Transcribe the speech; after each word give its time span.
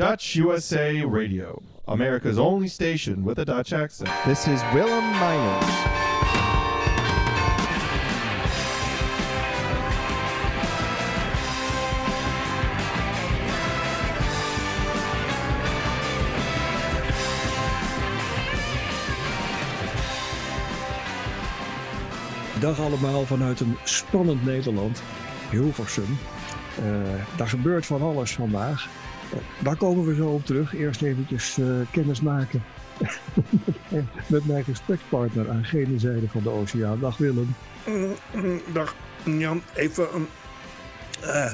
Dutch 0.00 0.34
USA 0.34 1.04
Radio, 1.04 1.62
America's 1.86 2.38
only 2.38 2.68
station 2.68 3.22
with 3.22 3.38
a 3.38 3.44
Dutch 3.44 3.74
accent. 3.74 4.08
This 4.24 4.48
is 4.48 4.62
Willem 4.72 5.04
Miners. 5.20 5.64
Dag 22.60 22.80
allemaal 22.80 23.24
vanuit 23.24 23.60
een 23.60 23.76
spannend 23.84 24.44
Nederland, 24.44 25.02
Hilversum. 25.50 26.18
Uh, 26.82 26.86
daar 27.36 27.48
gebeurt 27.48 27.86
van 27.86 28.02
alles 28.02 28.32
vandaag. 28.32 28.88
Daar 29.62 29.76
komen 29.76 30.06
we 30.06 30.14
zo 30.14 30.28
op 30.28 30.44
terug. 30.44 30.74
Eerst 30.74 31.02
eventjes 31.02 31.58
uh, 31.58 31.80
kennis 31.90 32.20
maken 32.20 32.64
met 34.26 34.46
mijn 34.46 34.64
gesprekspartner 34.64 35.50
aan 35.50 35.64
gene 35.64 35.98
zijde 35.98 36.28
van 36.28 36.42
de 36.42 36.50
oceaan. 36.50 37.00
Dag 37.00 37.16
Willem. 37.16 37.54
Dag 38.72 38.94
Jan. 39.24 39.62
Even 39.74 40.08
een 40.14 40.26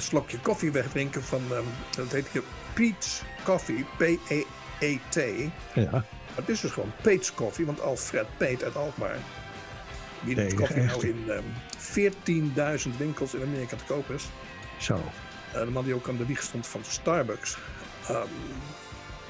slokje 0.02 0.38
koffie 0.38 0.72
wegdrinken 0.72 1.22
van, 1.22 1.42
um, 1.52 1.64
dat 1.96 2.12
heet 2.12 2.28
hier 2.32 2.42
Pete's 2.74 3.22
Coffee, 3.44 3.84
P-E-E-T. 3.96 5.50
Ja. 5.74 6.04
Het 6.34 6.48
is 6.48 6.60
dus 6.60 6.70
gewoon 6.70 6.92
Pete's 7.02 7.34
Coffee, 7.34 7.66
want 7.66 7.80
Alfred 7.80 8.26
Peet 8.36 8.64
uit 8.64 8.76
Alkmaar 8.76 9.18
die 10.26 10.36
nee, 10.36 10.54
koffie 10.54 10.82
nou 10.82 11.06
in 11.06 11.28
um, 11.28 11.44
ehm, 12.54 12.78
14.000 12.88 12.96
winkels 12.98 13.34
in 13.34 13.42
Amerika 13.42 13.76
te 13.76 13.84
koop 13.86 14.10
is. 14.10 14.24
Zo. 14.78 15.00
Uh, 15.56 15.64
de 15.64 15.70
man 15.70 15.84
die 15.84 15.94
ook 15.94 16.08
aan 16.08 16.16
de 16.16 16.26
wieg 16.26 16.42
stond 16.42 16.66
van 16.66 16.80
Starbucks. 16.88 17.56
Um, 18.10 18.16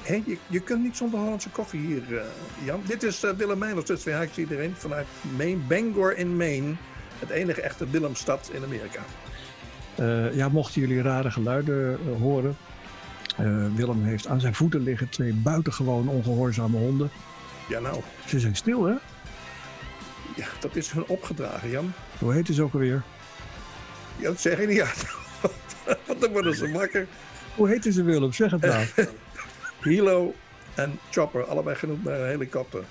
hey, 0.01 0.23
je, 0.25 0.37
je 0.47 0.59
kunt 0.59 0.83
niet 0.83 0.97
zonder 0.97 1.19
Hollandse 1.19 1.49
koffie 1.49 1.79
hier, 1.79 2.03
uh, 2.09 2.21
Jan. 2.63 2.81
Dit 2.85 3.03
is 3.03 3.23
uh, 3.23 3.31
Willem 3.31 3.57
Meijers, 3.57 3.85
dus 3.85 4.03
weer 4.03 4.15
haakt 4.15 4.37
iedereen 4.37 4.75
vanuit 4.77 5.07
Maine, 5.37 5.61
Bangor 5.67 6.17
in 6.17 6.37
Maine. 6.37 6.75
Het 7.19 7.29
enige 7.29 7.61
echte 7.61 7.89
Willemstad 7.89 8.49
in 8.53 8.63
Amerika. 8.63 9.01
ja, 10.33 10.49
mochten 10.49 10.81
jullie 10.81 11.01
rare 11.01 11.31
geluiden 11.31 11.99
horen. 12.19 12.57
Willem 13.75 14.03
heeft 14.03 14.27
aan 14.27 14.39
zijn 14.39 14.55
voeten 14.55 14.81
liggen 14.81 15.09
twee 15.09 15.33
buitengewoon 15.33 16.07
ongehoorzame 16.07 16.77
honden. 16.77 17.09
Ja, 17.69 17.79
nou. 17.79 18.01
Ze 18.25 18.39
zijn 18.39 18.55
stil, 18.55 18.83
hè? 18.83 18.93
Ja, 20.35 20.47
dat 20.59 20.75
is 20.75 20.91
hun 20.91 21.05
opgedragen, 21.07 21.69
Jan. 21.69 21.93
Hoe 22.19 22.33
heet 22.33 22.49
ze 22.51 22.63
ook 22.63 22.73
alweer? 22.73 23.03
Ja, 24.17 24.27
dat 24.27 24.41
zeg 24.41 24.59
ik 24.59 24.67
niet 24.67 24.81
uit. 24.81 25.05
Dan 26.21 26.31
worden 26.31 26.55
ze 26.55 26.71
wakker. 26.71 27.07
Hoe 27.55 27.69
heet 27.69 27.83
ze, 27.83 28.03
Willem? 28.03 28.33
Zeg 28.33 28.51
het 28.51 28.61
nou. 28.61 28.85
Hilo 29.83 30.33
en 30.75 30.91
Chopper, 31.09 31.43
allebei 31.43 31.75
genoemd 31.75 32.03
naar 32.03 32.19
een 32.19 32.27
helikopter. 32.27 32.83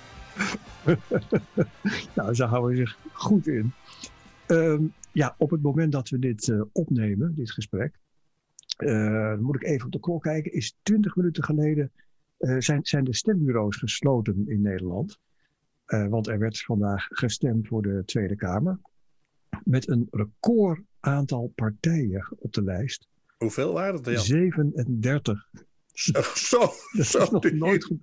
nou, 2.15 2.33
ze 2.33 2.43
houden 2.43 2.77
zich 2.77 2.97
goed 3.11 3.47
in. 3.47 3.73
Ehm, 4.45 4.83
ja, 5.11 5.35
op 5.37 5.49
het 5.49 5.61
moment 5.61 5.91
dat 5.91 6.09
we 6.09 6.19
dit 6.19 6.47
uh, 6.47 6.61
opnemen, 6.71 7.35
dit 7.35 7.51
gesprek, 7.51 7.99
uh, 8.77 9.35
moet 9.35 9.55
ik 9.55 9.63
even 9.63 9.85
op 9.85 9.91
de 9.91 9.99
klok 9.99 10.23
kijken, 10.23 10.53
is 10.53 10.77
20 10.81 11.15
minuten 11.15 11.43
geleden 11.43 11.91
uh, 12.39 12.55
zijn, 12.59 12.79
zijn 12.83 13.03
de 13.03 13.15
stembureaus 13.15 13.75
gesloten 13.75 14.43
in 14.47 14.61
Nederland. 14.61 15.19
Want 15.85 16.27
er 16.27 16.39
werd 16.39 16.61
vandaag 16.61 17.07
gestemd 17.09 17.67
voor 17.67 17.81
de 17.81 18.03
Tweede 18.05 18.35
Kamer. 18.35 18.79
Met 19.63 19.89
een 19.89 20.07
record 20.11 20.81
aantal 20.99 21.51
partijen 21.55 22.27
op 22.39 22.53
de 22.53 22.63
lijst. 22.63 23.07
Hoeveel 23.37 23.73
waren 23.73 23.95
het 23.95 24.07
er? 24.07 24.19
37. 24.19 25.49
Zo, 25.97 26.21
zo, 26.49 26.59
dat 26.91 27.05
zo 27.05 27.21
is 27.21 27.29
nog 27.29 27.51
nooit 27.51 27.83
goed. 27.83 27.99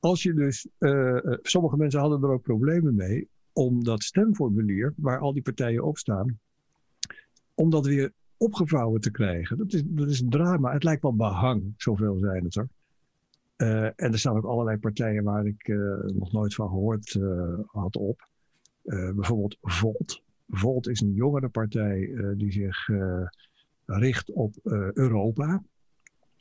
Als 0.00 0.22
je 0.22 0.34
dus, 0.34 0.68
uh, 0.78 1.18
sommige 1.42 1.76
mensen 1.76 2.00
hadden 2.00 2.22
er 2.22 2.30
ook 2.30 2.42
problemen 2.42 2.94
mee 2.94 3.28
om 3.52 3.84
dat 3.84 4.02
stemformulier, 4.02 4.94
waar 4.96 5.18
al 5.18 5.32
die 5.32 5.42
partijen 5.42 5.84
op 5.84 5.98
staan, 5.98 6.38
om 7.54 7.70
dat 7.70 7.86
weer 7.86 8.12
opgevouwen 8.36 9.00
te 9.00 9.10
krijgen. 9.10 9.58
Dat 9.58 9.72
is, 9.72 9.82
dat 9.86 10.10
is 10.10 10.20
een 10.20 10.30
drama. 10.30 10.72
Het 10.72 10.84
lijkt 10.84 11.02
wel 11.02 11.16
behang, 11.16 11.74
zoveel 11.76 12.18
zijn 12.18 12.44
het 12.44 12.56
er. 12.56 12.68
Uh, 13.56 13.84
en 13.84 14.12
er 14.12 14.18
staan 14.18 14.36
ook 14.36 14.44
allerlei 14.44 14.78
partijen 14.78 15.24
waar 15.24 15.46
ik 15.46 15.68
uh, 15.68 16.00
nog 16.00 16.32
nooit 16.32 16.54
van 16.54 16.68
gehoord 16.68 17.18
had 17.66 17.96
op. 17.96 18.28
bijvoorbeeld 18.82 19.56
Volt. 19.60 20.22
Volt 20.48 20.88
is 20.88 21.00
een 21.00 21.14
jongere 21.14 21.48
partij 21.48 22.14
die 22.36 22.52
zich 22.52 22.88
richt 23.88 24.32
op 24.32 24.56
Europa. 24.92 25.62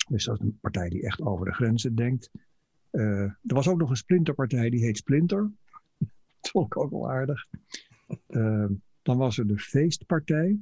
Dus 0.08 0.26
dat 0.26 0.40
is 0.40 0.46
een 0.46 0.58
partij 0.62 0.90
die 0.90 1.04
echt 1.04 1.22
over 1.22 1.46
de 1.46 1.54
grenzen 1.54 1.96
denkt. 1.96 2.30
er 2.92 3.38
was 3.42 3.68
ook 3.68 3.78
nog 3.78 3.90
een 3.90 3.96
splinterpartij 3.96 4.70
die 4.70 4.84
heet 4.84 4.98
Splinter. 4.98 5.52
dat 6.40 6.52
vond 6.52 6.66
ik 6.66 6.78
ook 6.78 6.92
wel 6.92 7.12
aardig. 7.12 7.48
dan 9.02 9.18
was 9.18 9.38
er 9.38 9.48
de 9.48 9.58
Feestpartij 9.58 10.58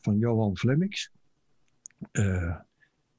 van 0.00 0.18
Johan 0.18 0.56
Flemmix. 0.56 1.10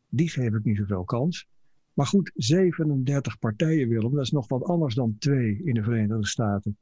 die 0.10 0.30
geef 0.30 0.54
ik 0.54 0.64
niet 0.64 0.78
zoveel 0.78 1.04
kans. 1.04 1.48
Maar 1.94 2.06
goed, 2.06 2.32
37 2.36 3.40
partijen, 3.40 3.88
Willem, 3.88 4.12
dat 4.12 4.24
is 4.24 4.32
nog 4.32 4.48
wat 4.48 4.64
anders 4.64 4.96
dan 4.96 5.16
twee 5.20 5.64
in 5.64 5.74
de 5.74 5.84
Verenigde 5.84 6.28
Staten. 6.28 6.78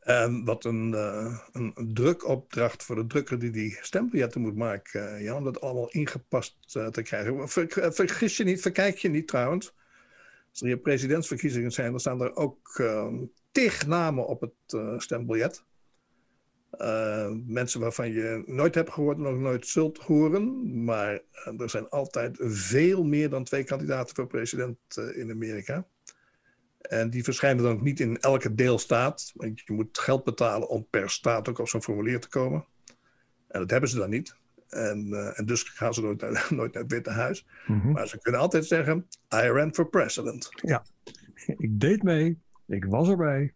En 0.00 0.44
wat 0.44 0.64
een, 0.64 0.92
uh, 0.92 1.38
een 1.52 1.74
drukopdracht 1.92 2.82
voor 2.82 2.96
de 2.96 3.06
drukker 3.06 3.38
die 3.38 3.50
die 3.50 3.78
stembiljetten 3.80 4.40
moet 4.40 4.56
maken, 4.56 5.14
uh, 5.14 5.24
ja, 5.24 5.36
om 5.36 5.44
dat 5.44 5.60
allemaal 5.60 5.90
ingepast 5.90 6.56
uh, 6.76 6.86
te 6.86 7.02
krijgen. 7.02 7.48
Ver, 7.48 7.92
vergis 7.94 8.36
je 8.36 8.44
niet, 8.44 8.60
verkijk 8.60 8.98
je 8.98 9.08
niet 9.08 9.28
trouwens. 9.28 9.74
Als 10.50 10.60
er 10.60 10.66
hier 10.66 10.78
presidentsverkiezingen 10.78 11.72
zijn, 11.72 11.90
dan 11.90 12.00
staan 12.00 12.20
er 12.20 12.36
ook 12.36 12.82
tig 13.52 13.86
namen 13.86 14.26
op 14.26 14.40
het 14.40 15.02
stembiljet. 15.02 15.64
Uh, 16.78 17.30
mensen 17.46 17.80
waarvan 17.80 18.12
je 18.12 18.42
nooit 18.46 18.74
hebt 18.74 18.90
gehoord 18.90 19.16
en 19.16 19.22
nog 19.22 19.38
nooit 19.38 19.66
zult 19.66 19.98
horen. 19.98 20.84
Maar 20.84 21.20
er 21.58 21.70
zijn 21.70 21.88
altijd 21.88 22.36
veel 22.40 23.04
meer 23.04 23.30
dan 23.30 23.44
twee 23.44 23.64
kandidaten 23.64 24.14
voor 24.14 24.26
president 24.26 24.78
in 25.14 25.30
Amerika. 25.30 25.86
En 26.80 27.10
die 27.10 27.24
verschijnen 27.24 27.64
dan 27.64 27.72
ook 27.72 27.82
niet 27.82 28.00
in 28.00 28.18
elke 28.18 28.54
deelstaat. 28.54 29.32
Want 29.34 29.60
je 29.60 29.72
moet 29.72 29.98
geld 29.98 30.24
betalen 30.24 30.68
om 30.68 30.86
per 30.90 31.10
staat 31.10 31.48
ook 31.48 31.58
op 31.58 31.68
zo'n 31.68 31.82
formulier 31.82 32.20
te 32.20 32.28
komen. 32.28 32.64
En 33.48 33.60
dat 33.60 33.70
hebben 33.70 33.90
ze 33.90 33.96
dan 33.96 34.10
niet. 34.10 34.36
En, 34.68 35.12
en 35.36 35.46
dus 35.46 35.62
gaan 35.62 35.94
ze 35.94 36.00
nooit 36.00 36.20
naar, 36.20 36.46
nooit 36.54 36.72
naar 36.72 36.82
het 36.82 36.92
Witte 36.92 37.10
Huis. 37.10 37.46
Mm 37.66 37.80
-hmm. 37.80 37.92
Maar 37.92 38.08
ze 38.08 38.18
kunnen 38.18 38.40
altijd 38.40 38.66
zeggen: 38.66 39.06
I 39.34 39.46
ran 39.46 39.74
for 39.74 39.88
president. 39.88 40.48
Ja, 40.54 40.84
ik 41.46 41.80
deed 41.80 42.02
mee. 42.02 42.38
Ik 42.66 42.84
was 42.84 43.08
erbij. 43.08 43.54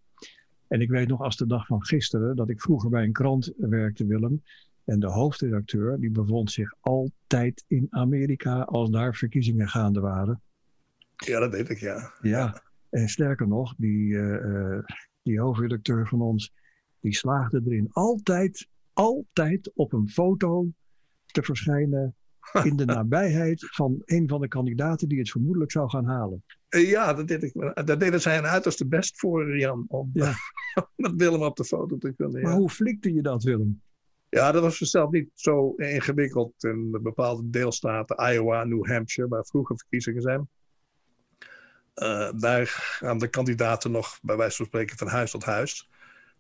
En 0.69 0.81
ik 0.81 0.91
weet 0.91 1.09
nog 1.09 1.21
als 1.21 1.37
de 1.37 1.47
dag 1.47 1.67
van 1.67 1.85
gisteren 1.85 2.37
dat 2.37 2.49
ik 2.49 2.61
vroeger 2.61 2.91
bij 2.91 3.05
een 3.05 3.13
krant 3.13 3.53
werkte, 3.57 4.07
Willem. 4.07 4.43
En 4.85 5.01
de 5.01 5.11
hoofdredacteur 5.11 6.01
die 6.01 6.11
bevond 6.11 6.51
zich 6.51 6.75
altijd 6.81 7.65
in 7.67 7.87
Amerika 7.91 8.61
als 8.61 8.91
daar 8.91 9.15
verkiezingen 9.15 9.69
gaande 9.69 10.01
waren. 10.01 10.43
Ja, 11.17 11.41
dat 11.41 11.51
weet 11.51 11.69
ik, 11.69 11.79
ja. 11.79 12.13
Ja, 12.21 12.63
en 12.95 13.09
sterker 13.09 13.49
nog, 13.49 13.75
die, 13.77 14.09
uh, 14.09 14.79
die 15.23 15.41
hoofdredacteur 15.41 16.09
van 16.09 16.21
ons, 16.21 16.53
die 17.01 17.15
slaagde 17.15 17.63
erin 17.65 17.89
altijd, 17.93 18.69
altijd 18.93 19.71
op 19.75 19.93
een 19.93 20.09
foto 20.09 20.67
te 21.27 21.43
verschijnen 21.43 22.15
in 22.69 22.77
de 22.77 22.85
nabijheid 22.85 23.67
van 23.71 24.03
een 24.05 24.29
van 24.29 24.41
de 24.41 24.49
kandidaten 24.49 25.09
die 25.09 25.19
het 25.19 25.31
vermoedelijk 25.31 25.71
zou 25.71 25.91
gaan 25.91 26.07
halen. 26.07 26.45
Ja, 26.69 27.13
dat 27.13 27.29
deed, 27.29 27.43
ik, 27.43 27.53
dat 27.87 28.01
deden 28.01 28.21
zij 28.21 28.39
een 28.39 28.47
uiterste 28.47 28.87
best 28.87 29.19
voor, 29.19 29.59
Jan, 29.59 29.85
om 29.89 30.11
ja. 30.13 30.33
met 30.97 31.13
Willem 31.17 31.43
op 31.43 31.57
de 31.57 31.65
foto 31.65 31.99
te 31.99 32.13
kunnen. 32.17 32.43
Maar 32.43 32.53
ja. 32.53 32.59
hoe 32.59 32.71
flikte 32.71 33.13
je 33.13 33.23
dat, 33.23 33.43
Willem? 33.43 33.83
Ja, 34.29 34.53
dat 34.53 34.63
was 34.63 34.77
zelf 34.79 35.11
niet 35.11 35.31
zo 35.35 35.75
ingewikkeld 35.75 36.65
in 36.65 36.91
bepaalde 37.03 37.51
deelstaten, 37.51 38.33
Iowa, 38.33 38.65
New 38.65 38.87
Hampshire, 38.87 39.29
waar 39.29 39.45
vroeger 39.45 39.79
verkiezingen 39.79 40.23
zijn. 40.23 40.49
Daar 42.37 42.67
gaan 42.67 43.19
de 43.19 43.29
kandidaten 43.29 43.91
nog, 43.91 44.19
bij 44.23 44.37
wijze 44.37 44.57
van 44.57 44.67
spreken, 44.67 44.97
van 44.97 45.07
huis 45.07 45.31
tot 45.31 45.45
huis. 45.45 45.89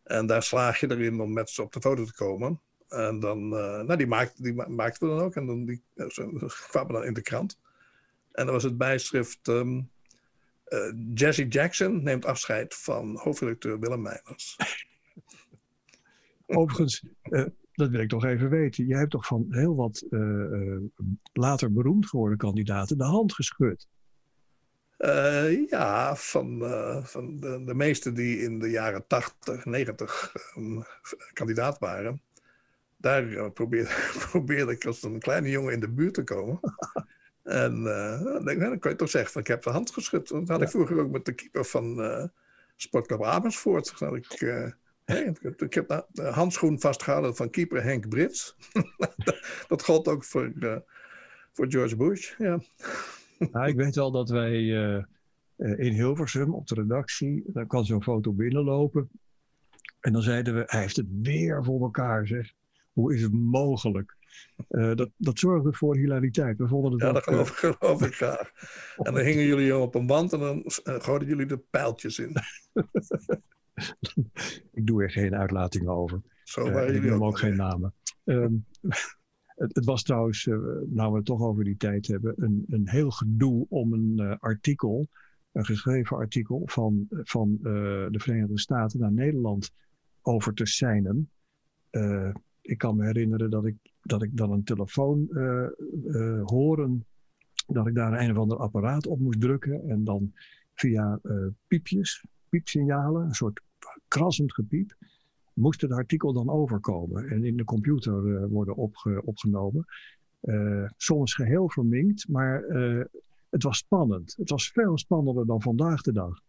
En 0.05 0.27
daar 0.27 0.43
slaag 0.43 0.81
je 0.81 0.91
erin 0.91 1.21
om 1.21 1.33
met 1.33 1.51
ze 1.51 1.62
op 1.62 1.73
de 1.73 1.81
foto 1.81 2.05
te 2.05 2.15
komen. 2.15 2.61
En 2.89 3.21
dan, 3.21 3.39
uh, 3.39 3.81
nou, 3.81 3.97
die 3.97 4.06
maakten 4.06 4.43
die 4.43 4.53
maakten 4.53 5.09
we 5.09 5.15
dan 5.15 5.25
ook. 5.25 5.37
En 5.37 5.47
dan 5.47 5.65
die, 5.65 5.83
ze 5.95 6.47
kwamen 6.71 6.93
dan 6.93 7.05
in 7.05 7.15
de 7.15 7.23
krant. 7.23 7.59
En 8.33 8.45
dan 8.45 8.55
was 8.55 8.62
het 8.62 8.79
bijschrift. 8.79 9.49
Uh, 9.49 9.83
Jesse 11.15 11.49
Jackson 11.49 12.03
neemt 12.03 12.25
afscheid 12.25 12.75
van 12.75 13.17
hoofdredacteur 13.17 13.81
Willem 13.81 14.03
Meijers. 14.03 14.57
Overigens, 16.47 17.07
dat 17.73 17.91
wil 17.91 18.00
ik 18.00 18.09
toch 18.09 18.25
even 18.25 18.50
weten. 18.50 18.87
Jij 18.87 18.99
hebt 18.99 19.11
toch 19.11 19.27
van 19.27 19.47
heel 19.50 19.75
wat 19.75 20.07
later 21.33 21.73
beroemd 21.73 22.09
geworden 22.09 22.39
kandidaten 22.39 22.99
de 22.99 23.05
hand 23.05 23.35
geschud? 23.35 23.89
Ja, 25.69 26.17
van, 26.17 26.59
van 27.05 27.41
de, 27.41 27.65
de 27.65 27.75
meeste 27.75 28.12
die 28.12 28.39
in 28.39 28.59
de 28.59 28.71
jaren 28.71 29.06
80, 29.06 29.65
90 29.65 30.33
um, 30.56 30.85
kandidaat 31.33 31.79
waren. 31.79 32.23
Daar 32.97 33.51
probeerde, 33.51 33.91
probeerde 34.31 34.73
ik 34.73 34.87
als 34.87 35.03
een 35.03 35.19
kleine 35.19 35.51
jongen 35.51 35.73
in 35.73 35.81
de 35.81 35.91
buurt 35.91 36.15
te 36.15 36.25
komen. 36.25 36.61
En 37.45 37.85
dan, 38.25 38.45
denk, 38.45 38.61
dan 38.61 38.79
kan 38.79 38.91
je 38.91 38.97
toch 38.97 39.11
zeggen, 39.11 39.33
van, 39.33 39.41
ik 39.41 39.47
heb 39.47 39.62
de 39.62 39.71
hand 39.71 39.91
geschud. 39.91 40.29
Dat 40.29 40.49
had 40.49 40.62
ik 40.62 40.69
vroeger 40.69 40.99
ook 40.99 41.11
met 41.11 41.25
de 41.25 41.35
keeper 41.35 41.65
van 41.65 42.31
Sportclub 42.77 43.23
Amersfoort. 43.23 43.99
Dat 43.99 44.15
ik, 44.15 44.41
uh, 44.41 44.71
hey, 45.05 45.33
ik 45.57 45.75
heb 45.75 46.05
de 46.12 46.23
handschoen 46.23 46.81
vastgehouden 46.81 47.37
van 47.37 47.50
keeper 47.50 47.83
Henk 47.83 48.09
Brits. 48.09 48.57
dat 49.69 49.83
gold 49.83 50.09
ook 50.09 50.25
voor, 50.25 50.53
voor 51.53 51.67
George 51.69 51.97
Bush, 51.97 52.35
ja. 52.39 52.59
Ja. 53.39 53.65
Ik 53.73 53.77
weet 53.77 53.95
wel 53.95 54.11
dat 54.11 54.29
wij 54.29 54.63
in 55.59 55.93
Hilversum 55.93 56.55
op 56.55 56.67
de 56.67 56.75
redactie, 56.75 57.43
daar 57.47 57.67
kan 57.67 57.85
zo'n 57.85 58.03
foto 58.03 58.33
binnenlopen. 58.33 59.11
En 60.01 60.13
dan 60.13 60.23
zeiden 60.23 60.55
we, 60.55 60.63
hij 60.67 60.81
heeft 60.81 60.97
het 60.97 61.07
weer 61.23 61.65
voor 61.65 61.83
elkaar, 61.83 62.27
zeg. 62.27 62.53
Hoe 62.93 63.15
is 63.15 63.23
het 63.23 63.33
mogelijk? 63.33 64.17
Uh, 64.69 64.95
dat, 64.95 65.11
dat 65.17 65.39
zorgde 65.39 65.73
voor 65.73 65.97
hilariteit. 65.97 66.59
We 66.59 66.69
vonden 66.69 66.93
het 66.93 67.01
ja, 67.01 67.13
dat 67.13 67.23
geloof, 67.23 67.49
geloof 67.49 68.03
ik 68.03 68.15
graag. 68.15 68.53
En 68.97 69.15
dan 69.15 69.25
hingen 69.25 69.45
jullie 69.45 69.77
op 69.77 69.95
een 69.95 70.07
wand 70.07 70.33
en 70.33 70.39
dan 70.39 70.57
uh, 70.57 71.01
gooiden 71.01 71.29
jullie 71.29 71.47
de 71.47 71.59
pijltjes 71.59 72.19
in. 72.19 72.33
ik 74.73 74.87
doe 74.87 75.03
er 75.03 75.11
geen 75.11 75.35
uitlatingen 75.35 75.93
over. 75.93 76.23
Zo 76.45 76.63
waren 76.63 76.87
jullie 76.87 77.03
ik 77.03 77.11
noem 77.11 77.23
ook, 77.23 77.29
ook 77.29 77.39
geen 77.39 77.57
namen. 77.57 77.95
Um, 78.25 78.67
het, 79.55 79.85
was 79.85 80.03
trouwens, 80.03 80.45
nou 80.87 81.11
we 81.11 81.17
het 81.17 81.25
toch 81.25 81.41
over 81.41 81.65
die 81.65 81.77
tijd 81.77 82.06
hebben, 82.06 82.35
een, 82.37 82.65
een 82.69 82.89
heel 82.89 83.11
gedoe 83.11 83.67
om 83.69 83.93
een 83.93 84.39
artikel, 84.39 85.09
een 85.53 85.65
geschreven 85.65 86.17
artikel 86.17 86.62
van, 86.65 87.06
van 87.11 87.59
de 87.61 88.19
Verenigde 88.19 88.59
Staten 88.59 89.01
naar 89.01 89.12
Nederland 89.12 89.73
over 90.23 90.55
te 90.55 90.67
seinen. 90.67 91.31
ik 92.61 92.79
kan 92.79 92.97
me 92.97 93.05
herinneren 93.05 93.51
dat 93.51 93.67
ik 93.67 93.77
dat 94.03 94.23
ik 94.23 94.37
dan 94.37 94.53
een 94.53 94.65
telefoon 94.65 95.29
horen, 96.45 97.05
dat 97.67 97.87
ik 97.87 97.95
daar 97.95 98.21
een 98.21 98.31
of 98.31 98.37
ander 98.37 98.59
apparaat 98.59 99.07
op 99.07 99.21
moest 99.21 99.41
drukken 99.41 99.89
en 99.89 100.05
dan 100.05 100.33
via 100.75 101.19
uh, 101.23 101.47
piepjes, 101.67 102.25
piepsignalen, 102.49 103.27
een 103.27 103.35
soort 103.35 103.61
krassend 104.09 104.55
gepiep, 104.55 104.97
moest 105.55 105.81
het 105.81 105.93
artikel 105.93 106.33
dan 106.33 106.51
overkomen 106.51 107.29
en 107.31 107.45
in 107.45 107.56
de 107.56 107.65
computer 107.65 108.49
worden 108.49 108.75
opge 108.75 109.23
opgenomen. 109.25 109.85
soms 110.97 111.35
geheel 111.35 111.71
verminkt, 111.71 112.29
maar 112.29 112.65
het 113.51 113.62
was 113.62 113.79
spannend. 113.79 114.35
Het 114.37 114.51
was 114.51 114.71
veel 114.71 114.99
spannender 114.99 115.47
dan 115.47 115.62
vandaag 115.62 116.03
de 116.03 116.12
dag. 116.12 116.41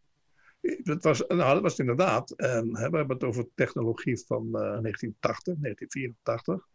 Dat 0.83 1.03
was, 1.03 1.23
nou, 1.27 1.53
dat 1.53 1.61
was 1.61 1.79
inderdaad. 1.79 2.31
En, 2.31 2.77
hè, 2.77 2.89
we 2.89 2.97
hebben 2.97 3.15
het 3.15 3.23
over 3.23 3.47
technologie 3.55 4.17
van 4.17 4.51
1980, 4.51 5.55
1984. 5.59 6.67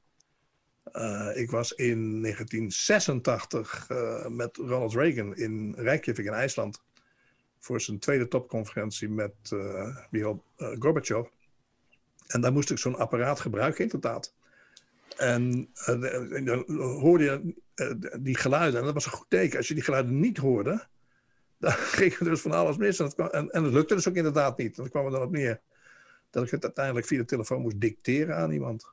Uh, 0.93 1.43
ik 1.43 1.51
was 1.51 1.73
in 1.73 2.23
1986 2.23 3.91
uh, 3.91 4.27
met 4.27 4.57
Ronald 4.57 4.95
Reagan 4.95 5.37
in 5.37 5.75
Reykjavik 5.77 6.27
in 6.27 6.33
IJsland 6.33 6.83
voor 7.59 7.81
zijn 7.81 7.99
tweede 7.99 8.29
topconferentie 8.29 9.09
met 9.09 9.35
uh, 9.53 9.97
Gorbachev. 10.79 11.29
En 12.33 12.41
daar 12.41 12.53
moest 12.53 12.71
ik 12.71 12.79
zo'n 12.79 12.99
apparaat 12.99 13.41
gebruiken, 13.41 13.85
inderdaad. 13.85 14.35
En 15.17 15.69
dan 16.45 16.65
hoorde 16.77 17.25
je 17.25 17.55
die 18.21 18.37
geluiden, 18.37 18.81
en 18.81 18.85
dat 18.85 18.95
was 18.95 19.07
een 19.07 19.13
goed 19.13 19.31
teken. 19.31 19.57
Als 19.57 19.69
je 19.69 19.75
die 19.75 19.83
geluiden 19.83 20.21
niet 20.21 20.37
hoorde, 20.37 20.87
dan 21.59 21.73
ging 21.73 22.13
er 22.13 22.25
dus 22.25 22.41
van 22.41 22.53
alles 22.53 22.77
mis. 22.77 22.99
En, 22.99 23.15
kwam, 23.15 23.27
en, 23.27 23.65
het 23.65 23.73
lukte 23.73 23.95
dus 23.95 24.09
ook 24.09 24.15
inderdaad 24.15 24.59
niet. 24.59 24.77
Dan 24.77 24.89
kwam 24.89 25.05
er 25.05 25.11
dan 25.11 25.23
op 25.23 25.31
neer 25.31 25.61
dat 26.31 26.45
ik 26.45 26.51
het 26.51 26.65
uiteindelijk 26.65 27.07
via 27.07 27.19
de 27.19 27.25
telefoon 27.25 27.61
moest 27.61 27.81
dicteren 27.81 28.37
aan 28.37 28.51
iemand. 28.51 28.93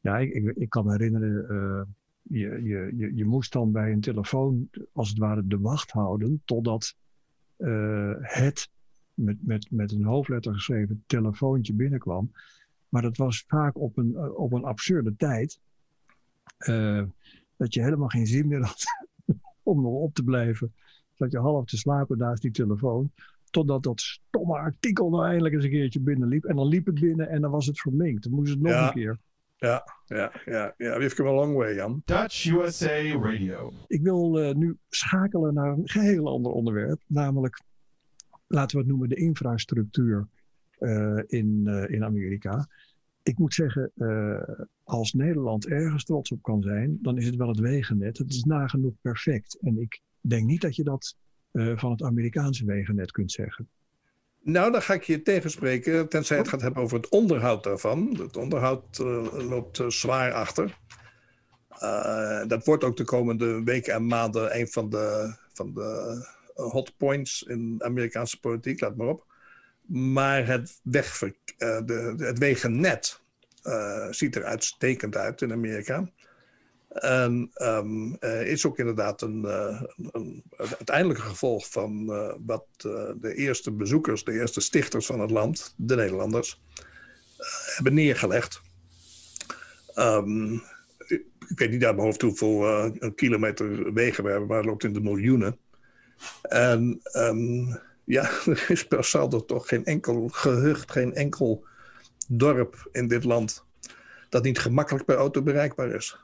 Ja, 0.00 0.18
ik, 0.18 0.52
ik, 0.56 0.70
kan 0.70 0.84
me 0.84 0.90
herinneren, 0.90 1.46
uh, 1.50 1.82
je, 2.22 2.62
je, 2.62 2.92
je, 2.96 3.14
je, 3.14 3.24
moest 3.24 3.52
dan 3.52 3.72
bij 3.72 3.92
een 3.92 4.00
telefoon 4.00 4.70
als 4.92 5.08
het 5.08 5.18
ware 5.18 5.46
de 5.46 5.58
wacht 5.58 5.90
houden 5.90 6.42
totdat 6.44 6.96
het 8.20 8.68
met, 9.14 9.36
met, 9.40 9.70
met 9.70 9.92
een 9.92 10.04
hoofdletter 10.04 10.54
geschreven 10.54 11.04
telefoontje 11.06 11.74
binnenkwam. 11.74 12.32
Maar 12.88 13.02
dat 13.02 13.16
was 13.16 13.44
vaak 13.46 13.78
op 13.78 13.96
een, 13.96 14.10
uh, 14.10 14.38
op 14.38 14.52
een 14.52 14.64
absurde 14.64 15.16
tijd. 15.16 15.60
dat 17.56 17.74
je 17.74 17.82
helemaal 17.82 18.08
geen 18.08 18.26
zin 18.26 18.48
meer 18.48 18.64
had 18.66 18.84
om 19.62 19.82
nog 19.82 19.92
op 19.92 20.14
te 20.14 20.22
blijven. 20.22 20.74
Dat 21.16 21.32
je 21.32 21.38
half 21.38 21.64
te 21.64 21.76
slapen 21.76 22.18
naast 22.18 22.42
die 22.42 22.50
telefoon. 22.50 23.12
Totdat 23.50 23.82
dat 23.82 24.00
stomme 24.00 24.54
artikel 24.58 25.10
nou 25.10 25.26
eindelijk 25.26 25.54
eens 25.54 25.64
een 25.64 25.70
keertje 25.70 26.00
binnenliep. 26.00 26.44
En 26.44 26.56
dan 26.56 26.66
liep 26.66 26.86
het 26.86 27.00
binnen 27.00 27.28
en 27.28 27.40
dan 27.40 27.50
was 27.50 27.66
het 27.66 27.80
verminkt. 27.80 28.22
Dan 28.22 28.32
moest 28.32 28.50
het 28.50 28.60
nog 28.60 28.72
ja. 28.72 28.86
een 28.86 28.92
keer. 28.92 29.18
Ja, 29.56 29.84
ja, 30.06 30.32
ja, 30.44 30.74
ja. 30.76 30.98
We've 30.98 31.14
come 31.14 31.28
a 31.28 31.32
long 31.32 31.54
way, 31.56 31.74
Jan. 31.74 32.02
Dutch 32.04 32.46
USA 32.46 33.18
Radio. 33.20 33.72
Ik 33.86 34.02
wil 34.02 34.42
uh, 34.42 34.54
nu 34.54 34.78
schakelen 34.88 35.54
naar 35.54 35.72
een 35.72 35.88
geheel 35.88 36.28
ander 36.28 36.52
onderwerp. 36.52 37.00
Namelijk, 37.06 37.62
laten 38.54 38.76
we 38.76 38.82
het 38.82 38.90
noemen, 38.90 39.08
de 39.08 39.16
infrastructuur 39.16 40.28
uh, 40.78 41.20
in, 41.26 41.62
uh, 41.66 41.90
in 41.90 42.04
Amerika. 42.04 42.68
Ik 43.22 43.38
moet 43.38 43.54
zeggen, 43.54 43.92
als 44.82 45.12
Nederland 45.12 45.66
ergens 45.66 46.04
trots 46.04 46.30
op 46.30 46.42
kan 46.42 46.62
zijn, 46.62 46.98
dan 47.02 47.18
is 47.18 47.26
het 47.26 47.36
wel 47.36 47.48
het 47.48 47.58
wegennet. 47.58 48.18
Het 48.18 48.30
is 48.30 48.44
nagenoeg 48.44 48.94
perfect. 49.00 49.58
En 49.60 49.78
ik 49.78 50.00
denk 50.20 50.46
niet 50.46 50.60
dat 50.60 50.76
je 50.76 50.82
dat 50.82 51.16
van 51.52 51.90
het 51.90 52.02
Amerikaanse 52.02 52.64
wegennet 52.64 53.10
kunt 53.10 53.32
zeggen. 53.32 53.68
Nou, 54.42 54.72
dan 54.72 54.82
ga 54.82 54.94
ik 54.94 55.02
je 55.02 55.22
tegenspreken, 55.22 56.08
tenzij 56.08 56.36
het 56.36 56.48
gaat 56.48 56.60
hebben 56.60 56.82
over 56.82 56.96
het 56.96 57.08
onderhoud 57.08 57.64
daarvan. 57.64 58.16
Het 58.18 58.36
onderhoud 58.36 58.98
loopt 59.32 59.82
zwaar 59.88 60.32
achter. 60.32 60.78
Dat 62.46 62.64
wordt 62.64 62.84
ook 62.84 62.96
de 62.96 63.04
komende 63.04 63.62
weken 63.62 63.94
en 63.94 64.06
maanden 64.06 64.58
een 64.58 64.68
van 64.68 64.90
de, 64.90 65.36
van 65.52 65.74
de 65.74 66.18
hot 66.54 66.96
points 66.96 67.42
in 67.42 67.82
Amerikaanse 67.84 68.40
politiek, 68.40 68.80
laat 68.80 68.96
maar 68.96 69.08
op. 69.08 69.32
Maar 69.86 70.46
het, 70.46 70.80
wegver, 70.82 71.34
de, 71.56 72.14
het 72.16 72.38
wegennet 72.38 73.22
ziet 74.10 74.36
er 74.36 74.44
uitstekend 74.44 75.16
uit 75.16 75.42
in 75.42 75.52
Amerika. 75.52 76.08
En 76.94 77.50
um, 77.62 78.16
uh, 78.20 78.46
is 78.46 78.66
ook 78.66 78.78
inderdaad 78.78 79.22
een, 79.22 79.42
uh, 79.44 79.82
een, 80.12 80.42
het 80.56 80.76
uiteindelijke 80.76 81.22
gevolg 81.22 81.70
van 81.70 82.06
uh, 82.10 82.34
wat 82.46 82.66
de 83.20 83.34
eerste 83.34 83.72
bezoekers, 83.72 84.24
de 84.24 84.32
eerste 84.32 84.60
stichters 84.60 85.06
van 85.06 85.20
het 85.20 85.30
land, 85.30 85.74
de 85.76 85.96
Nederlanders, 85.96 86.62
hebben 87.74 87.94
neergelegd. 87.94 88.60
Ik, 91.06 91.24
ik, 91.48 91.58
weet 91.58 91.70
niet 91.70 91.84
uit 91.84 91.94
mijn 91.94 92.06
hoofd 92.06 92.20
hoeveel 92.20 92.92
kilometer 93.14 93.92
wegen 93.92 94.24
we 94.24 94.30
hebben, 94.30 94.48
maar 94.48 94.56
het 94.56 94.66
loopt 94.66 94.84
in 94.84 94.92
de 94.92 95.00
miljoenen. 95.00 95.58
En 96.42 97.00
um, 97.12 97.78
ja, 98.04 98.22
er 98.46 98.64
is 98.68 98.86
per 98.86 99.04
saldo 99.04 99.44
toch 99.44 99.68
geen 99.68 99.84
enkel 99.84 100.28
gehucht, 100.28 100.90
geen 100.90 101.14
enkel 101.14 101.64
dorp 102.28 102.88
in 102.92 103.08
dit 103.08 103.24
land 103.24 103.64
dat 104.28 104.42
niet 104.42 104.58
gemakkelijk 104.58 105.04
per 105.04 105.16
auto 105.16 105.42
bereikbaar 105.42 105.90
is. 105.90 106.18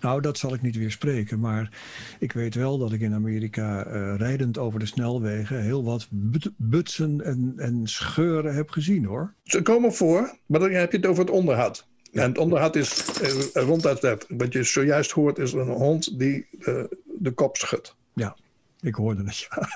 Nou, 0.00 0.20
dat 0.20 0.38
zal 0.38 0.54
ik 0.54 0.62
niet 0.62 0.76
weer 0.76 0.90
spreken. 0.90 1.40
Maar 1.40 1.70
ik 2.18 2.32
weet 2.32 2.54
wel 2.54 2.78
dat 2.78 2.92
ik 2.92 3.00
in 3.00 3.14
Amerika 3.14 3.86
uh, 3.86 4.14
rijdend 4.16 4.58
over 4.58 4.78
de 4.78 4.86
snelwegen 4.86 5.62
heel 5.62 5.84
wat 5.84 6.06
but 6.10 6.50
butsen 6.56 7.24
en, 7.24 7.54
en 7.56 7.80
scheuren 7.84 8.54
heb 8.54 8.70
gezien 8.70 9.04
hoor. 9.04 9.34
Ze 9.44 9.62
komen 9.62 9.92
voor, 9.92 10.36
maar 10.46 10.60
dan 10.60 10.70
heb 10.70 10.90
je 10.90 10.96
het 10.96 11.06
over 11.06 11.24
het 11.24 11.32
onderhoud. 11.32 11.88
Ja. 12.12 12.22
En 12.22 12.28
het 12.28 12.38
onderhoud 12.38 12.76
is 12.76 13.20
uh, 13.22 13.62
ronduit 13.62 14.00
dat. 14.00 14.26
Wat 14.28 14.52
je 14.52 14.62
zojuist 14.62 15.10
hoort 15.10 15.38
is 15.38 15.52
een 15.52 15.68
hond 15.68 16.18
die 16.18 16.46
uh, 16.58 16.84
de 17.18 17.30
kop 17.30 17.56
schudt. 17.56 17.96
Ja, 18.14 18.36
ik 18.80 18.94
hoorde 18.94 19.24
het 19.24 19.38
ja. 19.38 19.68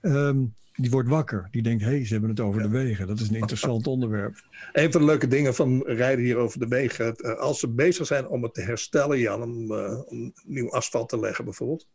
um, 0.00 0.54
die 0.82 0.90
wordt 0.90 1.08
wakker. 1.08 1.48
Die 1.50 1.62
denkt, 1.62 1.82
hé, 1.82 1.88
hey, 1.88 2.06
ze 2.06 2.12
hebben 2.12 2.30
het 2.30 2.40
over 2.40 2.60
ja. 2.60 2.66
de 2.66 2.72
wegen. 2.72 3.06
Dat 3.06 3.20
is 3.20 3.28
een 3.28 3.34
interessant 3.34 3.86
onderwerp. 3.94 4.42
Een 4.72 4.92
van 4.92 5.00
de 5.00 5.06
leuke 5.06 5.28
dingen 5.28 5.54
van 5.54 5.82
rijden 5.86 6.24
hier 6.24 6.36
over 6.36 6.58
de 6.58 6.68
wegen... 6.68 7.38
als 7.38 7.60
ze 7.60 7.68
bezig 7.68 8.06
zijn 8.06 8.28
om 8.28 8.42
het 8.42 8.54
te 8.54 8.60
herstellen, 8.60 9.18
Jan... 9.18 9.42
om, 9.42 9.72
uh, 9.72 10.00
om 10.06 10.32
nieuw 10.44 10.70
asfalt 10.70 11.08
te 11.08 11.20
leggen 11.20 11.44
bijvoorbeeld... 11.44 11.88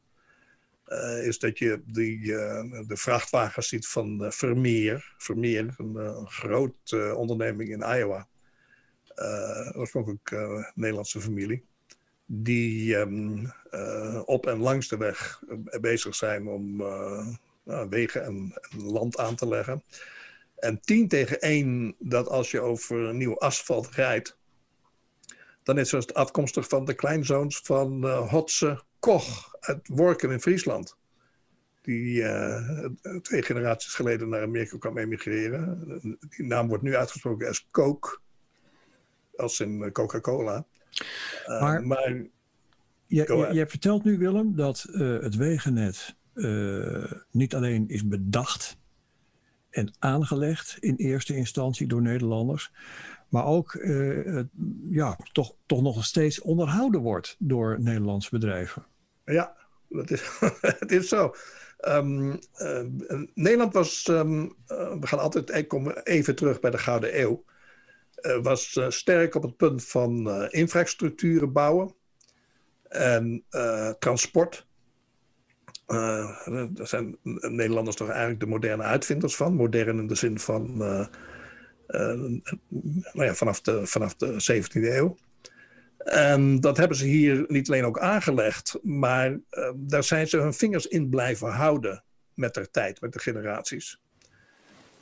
Uh, 0.87 1.27
is 1.27 1.39
dat 1.39 1.59
je 1.59 1.81
die, 1.85 2.19
uh, 2.19 2.63
de 2.87 2.97
vrachtwagens 2.97 3.67
ziet 3.67 3.87
van 3.87 4.25
Vermeer. 4.29 5.13
Vermeer, 5.17 5.73
een, 5.77 5.95
een 5.95 6.27
groot 6.27 6.93
onderneming 7.15 7.69
in 7.69 7.97
Iowa. 7.97 8.27
oorspronkelijk 9.75 10.31
Nederlandse 10.75 11.21
familie. 11.21 11.63
Die 12.25 12.95
um, 12.95 13.53
op 14.25 14.47
en 14.47 14.57
langs 14.57 14.87
de 14.87 14.97
weg 14.97 15.41
bezig 15.81 16.15
zijn 16.15 16.47
om 16.47 16.75
nou, 17.63 17.89
wegen 17.89 18.23
en, 18.23 18.53
land 18.77 19.17
aan 19.17 19.35
te 19.35 19.47
leggen. 19.47 19.83
En 20.55 20.81
10 20.81 21.07
tegen 21.07 21.41
1 21.41 21.95
dat 21.99 22.27
als 22.27 22.51
je 22.51 22.59
over 22.59 23.13
nieuw 23.13 23.39
asfalt 23.39 23.89
rijdt, 23.89 24.37
dan 25.63 25.77
is 25.77 25.91
het 25.91 26.13
afkomstig 26.13 26.67
van 26.67 26.85
de 26.85 26.93
kleinzoons 26.93 27.59
van 27.63 28.05
uh, 28.05 28.29
Hotse 28.29 28.83
Koch 28.99 29.55
uit 29.59 29.87
Worken 29.87 30.31
in 30.31 30.41
Friesland. 30.41 30.97
Die 31.81 32.23
twee 33.21 33.41
generaties 33.41 33.93
geleden 33.93 34.29
naar 34.29 34.41
Amerika 34.41 34.77
kwam 34.77 34.97
emigreren. 34.97 36.19
Die 36.29 36.45
naam 36.45 36.67
wordt 36.67 36.83
nu 36.83 36.95
uitgesproken 36.95 37.47
als 37.47 37.67
Coke, 37.71 38.19
als 39.35 39.59
in 39.59 39.91
Coca-Cola. 39.91 40.65
Uh, 41.47 41.61
maar, 41.61 41.87
maar 41.87 42.25
je, 43.07 43.49
je, 43.53 43.67
vertelt 43.67 44.03
nu, 44.03 44.17
Willem, 44.17 44.55
dat 44.55 44.85
uh, 44.89 45.21
het 45.21 45.35
wegennet 45.35 46.15
uh, 46.33 47.11
niet 47.31 47.55
alleen 47.55 47.89
is 47.89 48.07
bedacht 48.07 48.77
en 49.69 49.93
aangelegd 49.99 50.77
in 50.79 50.95
eerste 50.95 51.35
instantie 51.35 51.87
door 51.87 52.01
Nederlanders, 52.01 52.71
maar 53.29 53.45
ook 53.45 53.73
uh, 53.73 54.41
ja, 54.89 55.17
toch, 55.31 55.55
toch 55.65 55.81
nog 55.81 56.05
steeds 56.05 56.41
onderhouden 56.41 57.01
wordt 57.01 57.35
door 57.39 57.81
Nederlandse 57.81 58.29
bedrijven. 58.29 58.85
Ja, 59.25 59.55
dat 59.89 60.11
is, 60.11 60.39
het 60.61 60.91
is 60.91 61.07
zo. 61.07 61.35
Um, 61.87 62.39
Nederland 63.33 63.73
was, 63.73 64.07
um, 64.07 64.55
we 64.99 65.07
gaan 65.07 65.19
altijd 65.19 65.49
even 66.03 66.35
terug 66.35 66.59
bij 66.59 66.71
de 66.71 66.77
Gouden 66.77 67.19
Eeuw, 67.19 67.43
was 68.41 68.79
sterk 68.87 69.35
op 69.35 69.43
het 69.43 69.57
punt 69.57 69.85
van 69.85 70.31
infrastructuren 70.49 71.51
bouwen 71.51 71.95
en 72.89 73.43
transport. 73.99 74.65
daar 75.85 76.87
zijn 76.87 77.17
Nederlanders 77.41 77.95
toch 77.95 78.09
eigenlijk 78.09 78.39
de 78.39 78.45
moderne 78.45 78.83
uitvinders 78.83 79.35
van. 79.35 79.53
Modern 79.53 79.99
in 79.99 80.07
de 80.07 80.15
zin 80.15 80.39
van 80.39 80.77
nou 83.13 83.25
ja, 83.25 83.33
vanaf, 83.33 83.61
de, 83.61 83.87
vanaf 83.87 84.15
de 84.15 84.61
17e 84.63 84.81
eeuw. 84.81 85.17
En 85.97 86.59
dat 86.59 86.77
hebben 86.77 86.97
ze 86.97 87.05
hier 87.05 87.45
niet 87.47 87.67
alleen 87.69 87.85
ook 87.85 87.99
aangelegd, 87.99 88.79
maar 88.81 89.39
daar 89.75 90.03
zijn 90.03 90.27
ze 90.27 90.37
hun 90.37 90.53
vingers 90.53 90.87
in 90.87 91.09
blijven 91.09 91.49
houden 91.49 92.03
met 92.33 92.53
de 92.53 92.69
tijd, 92.69 93.01
met 93.01 93.13
de 93.13 93.19
generaties. 93.19 94.01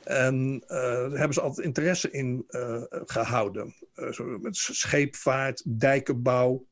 En 0.04 0.62
uh, 0.64 0.68
daar 0.68 1.10
hebben 1.10 1.32
ze 1.32 1.40
altijd 1.40 1.66
interesse 1.66 2.10
in 2.10 2.44
uh, 2.50 2.82
gehouden. 2.88 3.74
met 4.40 4.56
scheepvaart, 4.56 5.62
dijkenbouw, 5.66 6.66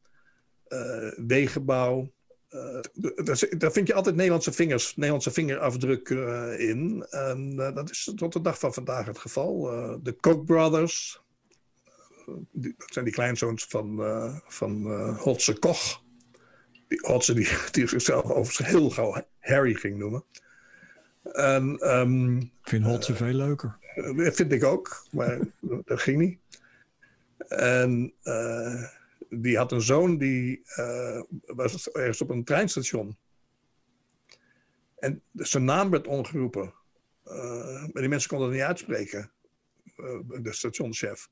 wegenbouw. 1.26 2.12
daar 3.58 3.72
vind 3.72 3.87
je 3.87 3.94
altijd 3.94 4.14
Nederlandse 4.14 4.52
vingers, 4.52 4.96
Nederlandse 4.96 5.30
vingerafdruk 5.30 6.08
in. 6.58 7.06
En 7.10 7.56
dat 7.56 7.90
is 7.90 8.12
tot 8.16 8.32
de 8.32 8.40
dag 8.40 8.58
van 8.58 8.75
vandaag 8.75 9.06
het 9.06 9.18
geval. 9.18 9.60
de 10.02 10.12
Koch 10.12 10.44
Brothers, 10.44 11.22
dat 12.52 12.75
zijn 12.87 13.04
die 13.04 13.14
kleinzoons 13.14 13.64
van, 13.64 14.00
van 14.46 14.92
Hotse 15.14 15.58
Koch. 15.58 16.02
Die 16.88 17.00
Hotse 17.02 17.34
die, 17.34 17.49
die 17.70 17.87
zichzelf 17.87 18.25
overigens 18.25 18.68
heel 18.68 18.90
gauw 18.90 19.25
Harry 19.40 19.75
ging 19.75 19.99
noemen. 19.99 20.25
En, 21.22 21.94
um, 21.98 22.38
ik 22.38 22.50
vind 22.62 22.84
Hotse 22.84 23.12
uh, 23.12 23.18
veel 23.18 23.32
leuker. 23.32 23.78
Dat 24.16 24.34
vind 24.34 24.52
ik 24.52 24.64
ook, 24.64 25.06
maar 25.10 25.38
dat 25.84 26.00
ging 26.00 26.18
niet. 26.18 26.38
En 27.48 28.14
die 29.28 29.56
had 29.56 29.72
een 29.72 29.80
zoon 29.80 30.18
die 30.18 30.62
was 31.46 31.90
ergens 31.90 32.20
op 32.20 32.30
een 32.30 32.44
treinstation. 32.44 33.16
En 34.98 35.22
zijn 35.34 35.64
naam 35.64 35.90
werd 35.90 36.06
omgeroepen. 36.06 36.74
maar 37.24 37.90
die 37.92 38.08
mensen 38.08 38.28
konden 38.28 38.48
het 38.48 38.56
niet 38.56 38.66
uitspreken. 38.66 39.30
de 40.42 40.52
stationschef. 40.52 41.28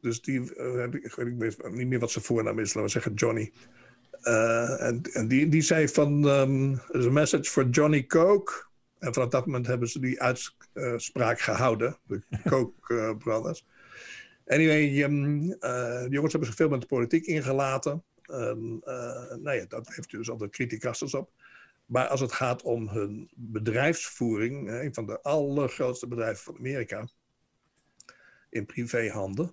Dus 0.00 0.22
die, 0.22 0.56
uh, 0.56 0.84
ik 0.84 1.14
weet 1.14 1.72
niet 1.74 1.86
meer 1.86 1.98
wat 1.98 2.10
zijn 2.10 2.24
voornaam 2.24 2.58
is, 2.58 2.74
laten 2.74 2.82
we 2.82 2.88
zeggen 2.88 3.14
Johnny. 3.14 3.52
En, 4.22 5.02
en 5.12 5.28
die, 5.28 5.48
die 5.48 5.62
zei 5.62 5.88
van, 5.88 6.24
um, 6.24 6.72
is 6.90 7.06
a 7.06 7.10
message 7.10 7.50
for 7.50 7.68
Johnny 7.68 8.06
Coke. 8.06 8.65
En 8.98 9.14
vanaf 9.14 9.28
dat 9.28 9.46
moment 9.46 9.66
hebben 9.66 9.88
ze 9.88 10.00
die 10.00 10.22
uitspraak 10.22 11.40
gehouden, 11.40 11.98
de 12.06 12.22
Coke 12.48 12.94
uh, 12.94 13.16
Brothers. 13.16 13.66
Anyway, 14.46 15.02
um, 15.02 15.48
de 15.48 16.06
jongens 16.10 16.32
hebben 16.32 16.50
zich 16.50 16.58
veel 16.58 16.68
met 16.68 16.80
de 16.80 16.86
politiek 16.86 17.26
ingelaten. 17.26 18.02
Um, 18.30 18.80
nou 19.42 19.52
ja, 19.52 19.64
dat 19.68 19.94
heeft 19.94 20.10
dus 20.10 20.30
altijd 20.30 20.50
criticasters 20.50 21.14
op. 21.14 21.30
Maar 21.86 22.06
als 22.06 22.20
het 22.20 22.32
gaat 22.32 22.62
om 22.62 22.88
hun 22.88 23.30
bedrijfsvoering, 23.34 24.70
een 24.70 24.94
van 24.94 25.06
de 25.06 25.22
allergrootste 25.22 26.08
bedrijven 26.08 26.44
van 26.44 26.56
Amerika, 26.56 27.08
in 28.50 28.66
privéhanden, 28.66 29.52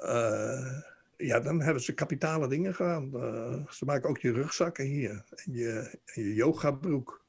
uh, 0.00 0.80
ja, 1.16 1.40
dan 1.40 1.60
hebben 1.60 1.82
ze 1.82 1.94
kapitale 1.94 2.48
dingen 2.48 2.74
gedaan. 2.74 3.10
Uh, 3.14 3.68
ze 3.68 3.84
maken 3.84 4.08
ook 4.08 4.18
je 4.18 4.32
rugzakken 4.32 4.84
hier. 4.84 5.24
En 5.30 5.52
je, 5.52 5.98
en 6.04 6.22
je 6.22 6.34
yogabroek. 6.34 7.23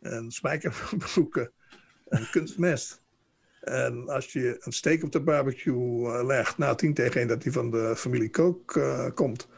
En 0.00 0.30
spijkerbroeken. 0.30 1.52
En 2.08 2.28
kunstmest. 2.30 3.02
En 3.60 4.08
als 4.08 4.32
je 4.32 4.56
een 4.60 4.72
steak 4.72 5.02
op 5.02 5.12
de 5.12 5.22
barbecue 5.22 6.00
uh, 6.00 6.24
legt, 6.26 6.58
na 6.58 6.74
tien 6.74 6.94
tegen 6.94 7.20
één 7.20 7.28
dat 7.28 7.42
die 7.42 7.52
van 7.52 7.70
de 7.70 7.94
familie 7.96 8.30
Kook 8.30 8.80
komt. 9.14 9.48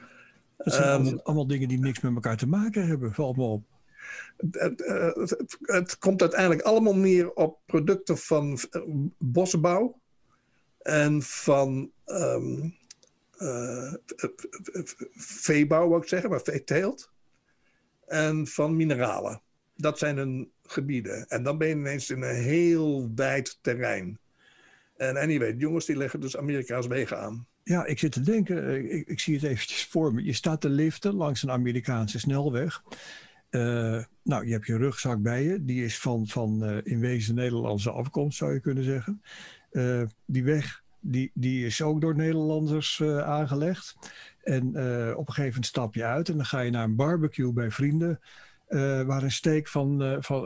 Dat 0.56 0.74
zijn 0.74 0.88
allemaal, 0.88 1.22
allemaal, 1.22 1.46
dingen 1.46 1.68
die 1.68 1.78
niks 1.78 2.00
met 2.00 2.14
elkaar 2.14 2.36
te 2.36 2.48
maken 2.48 2.86
hebben, 2.86 3.14
valt 3.14 3.36
me 3.36 3.42
op. 3.42 3.64
Het, 4.36 4.82
het, 4.84 5.56
het, 5.60 5.98
komt 5.98 6.20
uiteindelijk 6.20 6.62
allemaal 6.62 6.96
neer 6.96 7.32
op 7.32 7.60
producten 7.66 8.18
van 8.18 8.58
bosbouw 9.18 10.00
en 10.78 11.22
van 11.22 11.90
um, 12.06 12.76
uh, 13.38 13.94
veebouw, 15.14 15.88
wou 15.88 16.02
ik 16.02 16.08
zeggen, 16.08 16.30
maar 16.30 16.40
veeteelt. 16.42 17.12
En 18.06 18.46
van 18.46 18.76
mineralen. 18.76 19.42
Dat 19.82 19.98
zijn 19.98 20.16
hun 20.16 20.50
gebieden. 20.62 21.28
En 21.28 21.42
dan 21.42 21.58
ben 21.58 21.68
je 21.68 21.74
ineens 21.74 22.10
in 22.10 22.22
een 22.22 22.42
heel 22.42 23.10
wijd 23.14 23.58
terrein. 23.60 24.18
En 24.96 25.16
anyway, 25.16 25.54
jongens 25.56 25.86
die 25.86 25.96
leggen 25.96 26.20
dus 26.20 26.36
Amerika's 26.36 26.86
wegen 26.86 27.18
aan. 27.18 27.46
Ja, 27.64 27.84
ik 27.84 27.98
zit 27.98 28.12
te 28.12 28.20
denken, 28.20 28.66
eh, 28.66 28.94
ik, 28.94 29.08
ik, 29.08 29.20
zie 29.20 29.34
het 29.34 29.44
eventjes 29.44 29.84
voor 29.84 30.14
me. 30.14 30.24
Je 30.24 30.32
staat 30.32 30.60
te 30.60 30.68
liften 30.68 31.14
langs 31.14 31.42
een 31.42 31.50
Amerikaanse 31.50 32.18
snelweg. 32.18 32.82
Uh, 33.50 34.04
nou, 34.22 34.46
je 34.46 34.52
hebt 34.52 34.66
je 34.66 34.76
rugzak 34.76 35.22
bij 35.22 35.42
je. 35.42 35.64
Die 35.64 35.84
is 35.84 35.98
van, 35.98 36.26
van 36.26 36.70
uh, 36.70 36.76
in 36.82 37.00
wezen 37.00 37.34
Nederlandse 37.34 37.90
afkomst, 37.90 38.38
zou 38.38 38.52
je 38.52 38.60
kunnen 38.60 38.84
zeggen. 38.84 39.22
Die 40.26 40.44
weg 40.44 40.82
die, 41.00 41.30
die 41.34 41.66
is 41.66 41.82
ook 41.82 42.00
door 42.00 42.16
Nederlanders 42.16 43.02
aangelegd. 43.24 43.96
En 44.42 44.66
op 45.16 45.28
een 45.28 45.34
gegeven 45.34 45.44
moment 45.44 45.66
stap 45.66 45.94
je 45.94 46.04
uit 46.04 46.28
en 46.28 46.36
dan 46.36 46.46
ga 46.46 46.60
je 46.60 46.70
naar 46.70 46.84
een 46.84 46.96
barbecue 46.96 47.52
bij 47.52 47.70
vrienden. 47.70 48.20
Uh, 48.72 49.02
waar 49.02 49.22
een 49.22 49.32
steek 49.32 49.68
van, 49.68 50.16
van, 50.20 50.44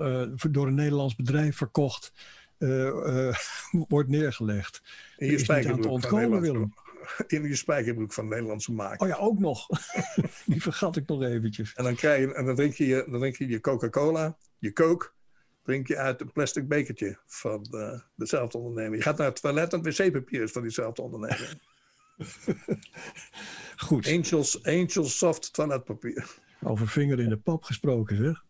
door 0.51 0.67
een 0.67 0.75
Nederlands 0.75 1.17
bedrijf 1.17 1.57
verkocht 1.57 2.13
wordt 3.89 4.09
neergelegd. 4.09 4.83
In 5.17 5.31
je 5.31 5.39
spijkerbroek 5.39 6.11
Willem. 6.11 6.75
In 7.27 7.49
je 7.49 7.57
spijkerbroek 7.57 8.13
van 8.13 8.29
Nederlandse 8.29 8.73
maak. 8.73 9.03
Oh 9.03 9.09
ja, 9.09 9.17
ook 9.17 9.39
nog. 9.39 9.67
Die 10.47 10.63
vergat 10.63 10.97
ik 10.97 11.07
nog 11.07 11.23
eventjes. 11.23 11.75
En 11.75 11.85
dan, 11.85 11.95
krijg 11.95 12.21
je, 12.21 12.35
en 12.35 12.45
dan 12.45 12.55
drink 12.55 12.75
je 12.75 13.05
dan 13.09 13.19
drink 13.19 13.37
je, 13.37 13.49
je 13.49 13.61
Coca-Cola, 13.61 14.37
je 14.59 14.73
Coke 14.73 15.11
drink 15.63 15.87
je 15.87 15.97
uit 15.97 16.21
een 16.21 16.33
plastic 16.33 16.69
bekertje 16.69 17.19
van 17.27 17.67
dezelfde 18.15 18.59
ondernemer. 18.59 18.97
Je 18.97 19.03
gaat 19.03 19.19
naar 19.19 19.27
het 19.27 19.41
toilet 19.41 19.73
en 19.73 19.85
het 19.85 19.99
wc-papier 19.99 20.43
is 20.43 20.53
van 20.53 20.63
diezelfde 20.63 21.03
ondernemer. 21.03 21.59
Goed. 23.77 24.07
Angels, 24.07 24.63
Angels 24.63 25.19
soft 25.19 25.53
toiletpapier. 25.53 26.45
Over 26.63 26.89
vinger 26.89 27.21
in 27.21 27.29
de 27.29 27.37
pap 27.37 27.63
gesproken, 27.63 28.17
zeg. 28.17 28.45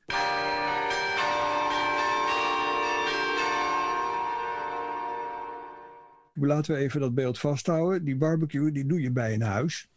Laten 6.35 6.75
we 6.75 6.81
even 6.81 7.01
dat 7.01 7.15
beeld 7.15 7.39
vasthouden. 7.39 8.05
Die 8.05 8.17
barbecue 8.17 8.73
die 8.73 8.87
doe 8.87 9.01
je 9.01 9.11
bij 9.11 9.35
een 9.35 9.43
huis. 9.43 9.89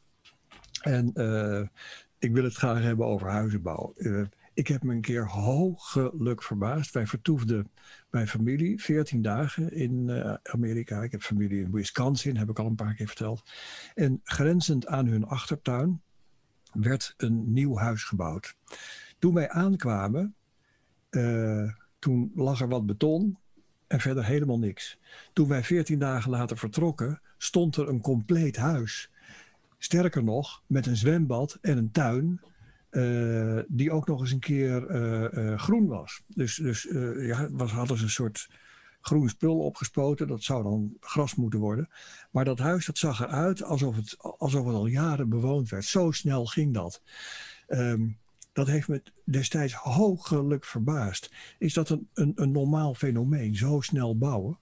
En 0.82 1.12
uh, 1.16 1.68
ik 2.20 2.32
wil 2.32 2.44
het 2.44 2.56
graag 2.56 2.82
hebben 2.82 3.06
over 3.06 3.28
huizenbouw. 3.28 3.94
Uh, 3.98 4.26
ik 4.54 4.68
heb 4.68 4.84
me 4.84 4.94
een 4.94 5.02
keer 5.02 5.28
hoogelijk 5.28 6.44
verbaasd. 6.44 6.94
Wij 6.94 7.08
vertoefden 7.08 7.72
bij 8.10 8.28
familie 8.28 8.82
14 8.82 9.22
dagen 9.22 9.72
in 9.74 10.08
uh, 10.08 10.34
Amerika. 10.44 11.04
Ik 11.04 11.12
heb 11.12 11.22
familie 11.22 11.64
in 11.64 11.72
Wisconsin, 11.72 12.38
heb 12.38 12.50
ik 12.50 12.60
al 12.60 12.66
een 12.66 12.76
paar 12.76 12.94
keer 12.94 13.08
verteld. 13.08 13.44
En 13.96 14.22
grenzend 14.24 14.88
aan 14.88 15.08
hun 15.08 15.26
achtertuin 15.26 16.02
werd 16.74 17.14
een 17.18 17.54
nieuw 17.54 17.78
huis 17.78 18.04
gebouwd. 18.04 18.56
Toen 19.20 19.34
wij 19.34 19.50
aankwamen, 19.50 20.36
uh, 21.10 21.72
toen 22.00 22.32
lag 22.36 22.62
er 22.62 22.68
wat 22.68 22.86
beton 22.86 23.38
en 23.88 24.00
verder 24.00 24.26
helemaal 24.26 24.60
niks. 24.60 25.00
Toen 25.34 25.48
wij 25.48 25.64
14 25.64 26.00
dagen 26.00 26.32
later 26.32 26.58
vertrokken, 26.58 27.22
stond 27.38 27.76
er 27.76 27.90
een 27.90 28.02
compleet 28.02 28.58
huis. 28.58 29.10
Sterker 29.78 30.24
nog, 30.24 30.64
met 30.68 30.86
een 30.86 30.98
zwembad 30.98 31.58
en 31.62 31.78
een 31.78 31.92
tuin 31.92 32.42
uh, 32.92 33.60
die 33.68 33.92
ook 33.92 34.08
nog 34.08 34.20
eens 34.20 34.32
een 34.32 34.40
keer 34.40 34.90
uh, 34.90 35.58
groen 35.58 35.88
was. 35.88 36.22
Dus, 36.28 36.56
dus 36.56 36.88
ja, 37.18 37.50
was, 37.52 37.72
hadden 37.72 37.98
ze 37.98 38.04
een 38.04 38.10
soort 38.10 38.50
groen 39.02 39.30
spul 39.30 39.60
opgespoten. 39.60 40.28
Dat 40.28 40.44
zou 40.44 40.64
dan 40.64 40.98
gras 41.00 41.36
moeten 41.36 41.60
worden. 41.60 41.90
Maar 42.32 42.46
dat 42.46 42.60
huis 42.60 42.86
dat 42.86 42.98
zag 42.98 43.22
eruit 43.22 43.64
alsof 43.64 43.96
het, 43.96 44.16
alsof 44.18 44.66
het 44.66 44.76
al 44.76 44.86
jaren 44.86 45.30
bewoond 45.30 45.70
werd. 45.70 45.86
Zo 45.86 46.12
snel 46.12 46.46
ging 46.46 46.74
dat. 46.74 47.02
Um, 47.68 48.18
dat 48.54 48.68
heeft 48.68 48.88
me 48.88 49.02
destijds 49.24 49.74
hoogelijk 49.74 50.66
verbaasd. 50.66 51.32
Is 51.58 51.74
dat 51.74 51.90
een, 51.90 52.10
een, 52.14 52.32
een 52.36 52.52
normaal 52.52 52.94
fenomeen, 52.94 53.56
zo 53.56 53.82
snel 53.82 54.18
bouwen? 54.18 54.60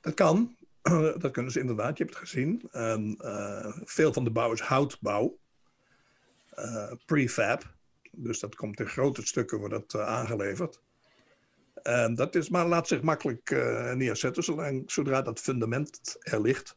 Dat 0.00 0.14
kan. 0.14 0.56
Dat 1.18 1.30
kunnen 1.30 1.52
ze 1.52 1.60
inderdaad, 1.60 1.98
je 1.98 2.04
hebt 2.04 2.16
het 2.16 2.28
gezien. 2.28 2.68
Um, 2.72 3.16
veel 3.84 4.12
van 4.12 4.24
de 4.24 4.30
bouw 4.30 4.52
is 4.52 4.60
houtbouw. 4.60 5.38
prefab. 7.06 7.76
Dus 8.10 8.40
dat 8.40 8.54
komt 8.54 8.80
in 8.80 8.86
grote 8.86 9.26
stukken 9.26 9.58
wordt 9.58 9.74
dat 9.74 10.02
aangeleverd. 10.02 10.80
En 11.88 12.14
dat 12.14 12.34
is, 12.34 12.48
maar 12.48 12.66
laat 12.66 12.88
zich 12.88 13.02
makkelijk 13.02 13.50
neerzetten 13.94 14.42
zolang, 14.44 14.82
zodra 14.90 15.22
dat 15.22 15.40
fundament 15.40 16.16
er 16.20 16.40
ligt. 16.40 16.76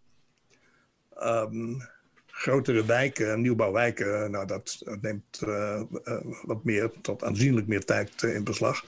Ehm, 1.15 1.79
grotere 2.27 2.85
wijken, 2.85 3.41
nieuwbouwwijken, 3.41 4.31
nou, 4.31 4.47
dat 4.47 4.81
neemt 5.01 5.39
wat 6.41 6.63
meer, 6.63 6.91
tot 7.01 7.23
aanzienlijk 7.23 7.67
meer 7.67 7.85
tijd 7.85 8.23
in 8.23 8.43
beslag. 8.43 8.85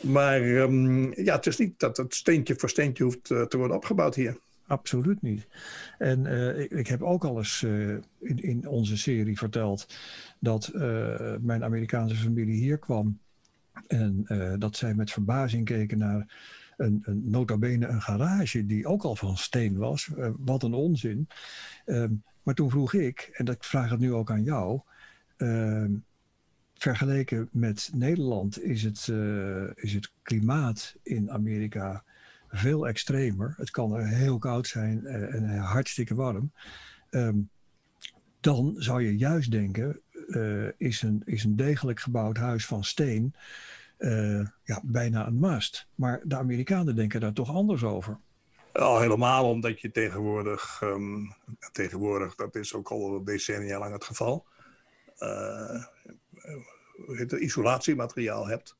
Maar 0.00 0.40
um, 0.40 1.12
ja, 1.14 1.34
het 1.34 1.46
is 1.46 1.56
niet 1.56 1.78
dat 1.78 1.96
het 1.96 2.14
steentje 2.14 2.54
voor 2.56 2.68
steentje 2.68 3.04
hoeft 3.04 3.24
te 3.24 3.56
worden 3.56 3.76
opgebouwd 3.76 4.14
hier. 4.14 4.36
Absoluut 4.66 5.22
niet. 5.22 5.46
En 5.98 6.26
ik, 6.58 6.70
ik, 6.70 6.86
heb 6.86 7.02
ook 7.02 7.24
al 7.24 7.38
eens 7.38 7.62
in, 7.62 8.42
in, 8.42 8.68
onze 8.68 8.96
serie 8.96 9.38
verteld 9.38 9.86
dat 10.38 10.70
mijn 11.40 11.64
Amerikaanse 11.64 12.14
familie 12.14 12.60
hier 12.60 12.78
kwam. 12.78 13.18
En 13.86 14.24
dat 14.58 14.76
zij 14.76 14.94
met 14.94 15.10
verbazing 15.10 15.64
keken 15.64 15.98
naar 15.98 16.34
een, 16.76 17.02
een 17.04 17.30
nota 17.30 17.58
bene 17.58 17.86
een 17.86 18.02
garage 18.02 18.66
die 18.66 18.86
ook 18.86 19.02
al 19.02 19.16
van 19.16 19.36
steen 19.36 19.76
was. 19.76 20.10
wat 20.36 20.62
een 20.62 20.74
onzin. 20.74 21.28
Ehm, 21.84 22.12
maar 22.42 22.54
toen 22.54 22.70
vroeg 22.70 22.94
ik, 22.94 23.30
en 23.32 23.44
dat 23.44 23.66
vraag 23.66 23.90
het 23.90 24.00
nu 24.00 24.12
ook 24.12 24.30
aan 24.30 24.42
jou 24.42 24.80
ehm, 25.36 25.92
vergeleken 26.74 27.48
met 27.52 27.90
Nederland 27.94 28.62
is 28.62 28.82
het, 28.82 29.06
uh, 29.06 29.70
is 29.74 29.92
het 29.92 30.12
klimaat 30.22 30.96
in 31.02 31.30
Amerika 31.30 32.04
veel 32.48 32.88
extremer. 32.88 33.54
Het 33.56 33.70
kan 33.70 34.00
heel 34.04 34.38
koud 34.38 34.66
zijn 34.66 35.00
uh, 35.02 35.34
en 35.34 35.58
hartstikke 35.58 36.14
warm. 36.14 36.52
Um, 37.10 37.50
dan 38.40 38.74
zou 38.76 39.02
je 39.02 39.16
juist 39.16 39.50
denken, 39.50 40.00
uh, 40.30 40.68
is, 40.76 41.02
een, 41.02 41.22
is 41.24 41.44
een 41.44 41.56
degelijk 41.56 42.00
gebouwd 42.00 42.36
huis 42.36 42.66
van 42.66 42.84
steen 42.84 43.34
ja, 44.64 44.80
bijna 44.82 45.26
een 45.26 45.38
must. 45.38 45.86
Maar 45.94 46.20
de 46.24 46.36
Amerikanen 46.36 46.96
denken 46.96 47.20
daar 47.20 47.32
toch 47.32 47.50
anders 47.54 47.84
over. 47.84 48.18
Al 48.72 49.00
helemaal 49.00 49.48
omdat 49.48 49.80
je 49.80 49.90
tegenwoordig, 49.90 50.80
um, 50.84 51.34
tegenwoordig, 51.72 52.34
dat 52.34 52.54
is 52.54 52.74
ook 52.74 52.90
al 52.90 53.24
decennia 53.24 53.78
lang 53.78 53.92
het 53.92 54.04
geval, 54.04 54.46
het, 57.06 57.32
isolatiemateriaal 57.32 58.48
hebt, 58.48 58.76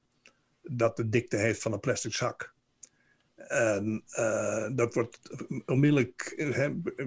dat 0.62 0.96
de 0.96 1.08
dikte 1.08 1.36
heeft 1.36 1.62
van 1.62 1.72
een 1.72 1.80
plastic 1.80 2.14
zak. 2.14 2.52
En 3.48 4.04
uh, 4.18 4.68
dat 4.72 4.94
wordt 4.94 5.18
onmiddellijk, 5.66 6.34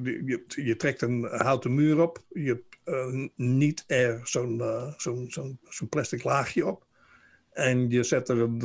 je, 0.04 0.44
je, 0.48 0.76
trekt 0.76 1.02
een 1.02 1.24
houten 1.24 1.74
muur 1.74 2.02
op, 2.02 2.24
je 2.30 2.64
uh, 2.86 3.28
niet 3.36 3.84
er 3.88 4.22
zo'n 4.24 4.58
uh, 4.58 4.94
zo'n 4.98 5.26
zo'n 5.30 5.60
zo'n 5.70 5.90
plastic 5.90 6.24
laagje 6.24 6.66
op. 6.66 6.86
En 7.52 7.90
je 7.90 8.04
zet 8.04 8.30
er 8.30 8.40
een, 8.40 8.62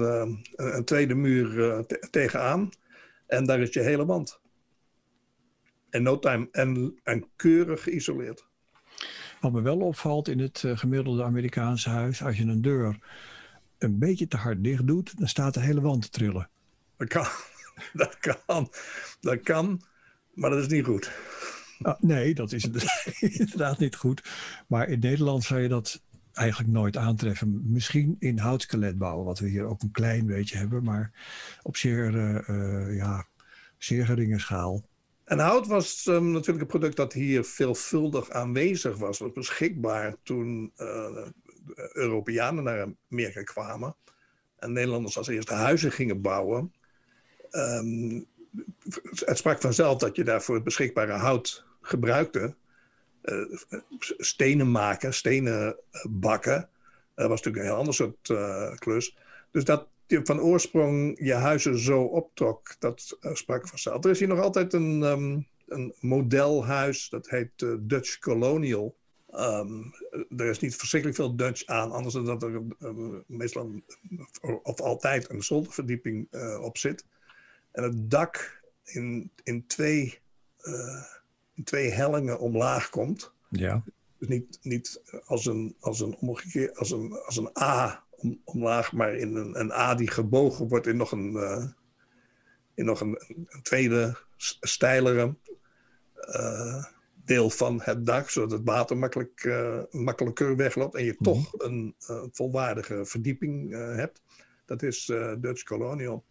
een 0.57 0.85
tweede 0.85 1.15
muur 1.15 1.47
te 1.87 2.07
tegenaan 2.11 2.71
en 3.29 3.45
daar 3.45 3.61
is 3.61 3.73
je 3.73 3.81
hele 3.81 4.07
wand. 4.07 4.41
En 5.91 6.03
no 6.03 6.19
time 6.19 6.49
en, 6.53 6.99
en 7.03 7.29
keurig 7.37 7.83
geïsoleerd. 7.83 8.47
Wat 9.41 9.53
me 9.53 9.63
wel 9.63 9.79
opvalt 9.79 10.29
in 10.29 10.39
het 10.39 10.65
eh, 10.65 10.79
gemiddelde 10.79 11.25
Amerikaanse 11.25 11.89
huis, 11.89 12.23
als 12.23 12.37
je 12.37 12.45
een 12.45 12.63
deur 12.63 12.99
een 13.79 13.99
beetje 13.99 14.29
te 14.29 14.37
hard 14.37 14.65
dicht 14.65 14.87
doet, 14.87 15.19
dan 15.19 15.29
staat 15.29 15.55
de 15.55 15.61
hele 15.61 15.81
wand 15.81 16.03
te 16.03 16.11
trillen. 16.11 16.51
Dat 16.97 17.09
kan, 17.09 17.27
dat 18.03 18.19
kan, 18.19 18.71
dat 19.21 19.41
kan, 19.41 19.83
maar 20.35 20.51
dat 20.51 20.59
is 20.59 20.69
niet 20.69 20.85
goed. 20.85 21.11
Ah, 21.83 22.01
nee, 22.01 22.35
dat 22.35 22.53
is 22.53 22.65
inderdaad 23.21 23.79
niet 23.79 23.97
goed. 23.97 24.23
Maar 24.67 24.89
in 24.89 24.99
Nederland 24.99 25.45
zou 25.45 25.61
je 25.61 25.69
dat 25.69 26.03
eigenlijk 26.33 26.71
nooit 26.71 26.97
aantreffen. 26.97 27.73
Misschien 27.73 28.17
in 28.19 28.39
houtskeletbouw, 28.39 29.23
wat 29.23 29.39
we 29.39 29.49
hier 29.49 29.65
ook 29.65 29.83
een 29.83 29.91
klein 29.91 30.27
beetje 30.27 30.57
hebben, 30.57 30.85
maar 30.85 31.13
op 31.63 31.77
zeer, 31.77 32.15
uh, 32.15 32.49
uh, 32.49 32.97
ja, 32.97 33.27
zeer 33.79 34.07
geringe 34.07 34.39
schaal. 34.39 34.85
En 35.25 35.39
hout 35.39 35.67
was 35.67 36.07
um, 36.07 36.31
natuurlijk 36.31 36.61
een 36.61 36.79
product 36.79 36.97
dat 36.97 37.13
hier 37.13 37.45
veelvuldig 37.45 38.31
aanwezig 38.31 38.97
was. 38.97 39.19
was 39.19 39.33
beschikbaar 39.33 40.17
toen 40.23 40.73
uh, 40.77 41.27
Europeanen 41.93 42.65
naar 42.65 42.95
Amerika 43.11 43.43
kwamen. 43.43 43.97
En 44.59 44.73
Nederlanders 44.73 45.19
als 45.19 45.29
eerste 45.29 45.55
huizen 45.55 45.93
gingen 45.93 46.21
bouwen. 46.21 46.73
Um, 47.51 48.27
het 49.25 49.39
sprak 49.39 49.61
vanzelf 49.61 49.99
dat 49.99 50.17
je 50.17 50.25
daarvoor 50.25 50.55
het 50.55 50.65
beschikbare 50.65 51.13
hout 51.13 51.68
gebruikte. 51.89 52.55
Uh, 53.23 53.57
stenen 54.19 54.71
maken, 54.71 55.15
stenen 55.15 55.77
bakken. 56.09 56.69
Dat 57.15 57.29
was 57.29 57.43
natuurlijk 57.43 57.57
een 57.57 57.71
heel 57.71 57.81
ander 57.81 57.95
soort 57.95 58.29
uh, 58.29 58.75
klus. 58.75 59.17
Dus 59.51 59.65
dat, 59.65 59.89
je 60.07 60.21
van 60.25 60.41
oorsprong 60.41 61.19
je 61.21 61.35
huizen 61.35 61.79
zo 61.79 62.03
optrok, 62.03 62.77
dat 62.79 63.19
sprak 63.33 63.69
vanzelf. 63.69 64.05
Er 64.05 64.11
is 64.11 64.19
hier 64.19 64.29
nog 64.29 64.41
altijd 64.41 64.73
een, 64.73 65.03
um, 65.03 65.47
een 65.67 65.95
modelhuis, 66.01 67.09
dat 67.09 67.29
heet 67.29 67.51
Dutch 67.81 68.19
Colonial. 68.19 68.97
Um, 69.35 69.95
er 70.37 70.47
is 70.47 70.59
niet 70.59 70.77
verschrikkelijk 70.77 71.19
veel 71.19 71.37
Dutch 71.37 71.67
aan, 71.67 71.91
anders 71.91 72.15
dan 72.15 72.25
dat 72.25 72.43
er 72.43 72.63
uh, 72.81 73.15
meestal 73.27 73.83
of 74.63 74.81
altijd 74.81 75.31
een 75.31 75.43
zolderverdieping 75.43 76.29
op 76.61 76.79
zit. 76.79 77.05
En 77.73 77.83
het 77.83 78.11
dak 78.11 78.63
in, 78.85 79.31
in, 79.43 79.67
twee, 79.67 80.19
twee 81.65 81.91
hellingen 81.91 82.39
omlaag 82.39 82.91
komt. 82.91 83.33
Ja. 83.49 83.85
Dus 84.19 84.29
niet, 84.29 84.59
niet 84.63 85.03
als 85.25 85.47
een, 85.47 85.77
als 85.81 86.01
een, 86.01 86.17
omgekeerd, 86.17 86.79
als 86.79 86.91
een, 86.91 87.13
als 87.27 87.37
een 87.37 87.51
A 87.61 88.05
om, 88.11 88.41
omlaag, 88.45 88.93
maar 88.93 89.15
in 89.15 89.35
een, 89.35 89.61
een, 89.61 89.73
A 89.73 89.95
die 89.95 90.11
gebogen 90.11 90.69
wordt 90.69 90.87
in 90.87 90.97
nog 90.97 91.13
een, 91.13 91.33
uh, 91.33 91.65
in 92.75 92.85
nog 92.85 93.01
een, 93.01 93.23
een 93.29 93.63
tweede, 93.63 94.17
steilere 94.61 95.35
uh, 96.15 96.85
deel 97.25 97.51
van 97.51 97.81
het 97.83 98.07
dak, 98.07 98.31
zodat 98.31 98.51
het 98.51 98.65
water 98.65 98.97
makkelijk, 98.97 99.45
uh, 99.45 99.83
makkelijker 99.91 100.57
wegloopt 100.57 100.95
en 100.95 101.05
je 101.05 101.15
mm 101.19 101.27
-hmm. 101.27 101.35
toch 101.35 101.53
een 101.59 101.95
volwaardige 102.33 103.05
verdieping 103.05 103.73
hebt. 103.73 104.23
Dat 104.65 104.83
is 104.83 105.05
Dutch 105.39 105.63
Colonial. 105.63 106.25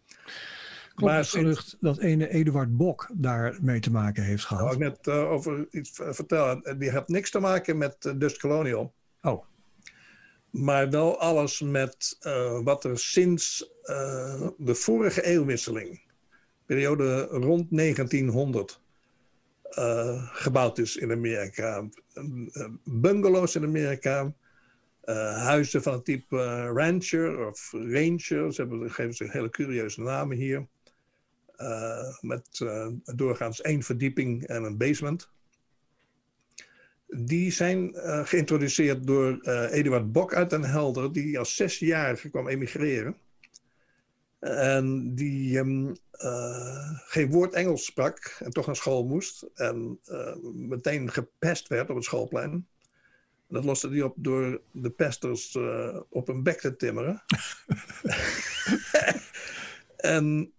Klopt 0.98 1.12
maar 1.12 1.24
gerucht 1.24 1.76
dat 1.80 1.98
ene 1.98 2.28
Eduard 2.28 2.76
Bok 2.76 3.08
daar 3.12 3.58
mee 3.60 3.80
te 3.80 3.90
maken 3.90 4.22
heeft 4.22 4.44
gehad? 4.44 4.64
Nou, 4.64 4.74
ik 4.74 4.78
net 4.78 5.08
over 5.08 5.66
iets 5.70 5.90
vertellen. 5.94 6.78
Die 6.78 6.90
heeft 6.90 7.08
niks 7.08 7.30
te 7.30 7.40
maken 7.40 7.78
met 7.78 8.14
Dutch 8.16 8.36
Colonial. 8.36 8.94
Oh 9.22 9.44
maar 10.50 10.90
wel 10.90 11.20
alles 11.20 11.60
met 11.60 12.18
uh, 12.22 12.60
wat 12.62 12.84
er 12.84 12.98
sinds 12.98 13.70
uh, 13.84 14.48
de 14.56 14.74
vorige 14.74 15.24
eeuwwisseling, 15.24 16.02
periode 16.66 17.22
rond 17.22 17.66
1900, 17.70 18.80
uh, 19.70 20.08
eh, 20.08 20.28
gebouwd 20.32 20.78
is 20.78 20.96
in 20.96 21.12
Amerika. 21.12 21.88
bungalows 22.84 23.56
in 23.56 23.64
Amerika, 23.64 24.34
huizen 25.34 25.82
van 25.82 25.92
het 25.92 26.04
type 26.04 26.66
rancher 26.66 27.46
of 27.46 27.72
ranger, 27.72 28.52
ze 28.52 28.60
hebben, 28.60 28.90
geven 28.90 29.14
ze 29.14 29.30
hele 29.30 29.50
curieuze 29.50 30.00
namen 30.00 30.36
hier. 30.36 30.66
Met 32.20 32.64
doorgaans 33.14 33.60
één 33.60 33.82
verdieping 33.82 34.46
en 34.46 34.62
een 34.62 34.76
basement 34.76 35.30
die 37.10 37.52
zijn 37.52 37.94
uh, 37.94 38.26
geïntroduceerd 38.26 39.06
door 39.06 39.40
Eduard 39.70 40.12
Bok 40.12 40.34
uit 40.34 40.50
Den 40.50 40.64
Helder, 40.64 41.12
die 41.12 41.38
als 41.38 41.56
zesjarige 41.56 42.30
kwam 42.30 42.48
emigreren. 42.48 43.16
En 44.40 45.14
die 45.14 45.58
um, 45.58 45.96
uh, 46.12 46.90
geen 47.06 47.30
woord 47.30 47.52
Engels 47.52 47.84
sprak 47.84 48.36
en 48.38 48.50
toch 48.50 48.66
naar 48.66 48.76
school 48.76 49.04
moest. 49.04 49.46
En 49.54 50.00
meteen 50.54 51.12
gepest 51.12 51.68
werd 51.68 51.90
op 51.90 51.96
het 51.96 52.04
schoolplein. 52.04 52.66
Dat 53.48 53.64
loste 53.64 53.88
hij 53.88 54.02
op 54.02 54.14
door 54.16 54.60
de 54.70 54.90
pesters 54.90 55.58
op 56.08 56.28
een 56.28 56.42
bek 56.42 56.60
te 56.60 56.76
timmeren. 56.76 57.22
en, 59.98 60.52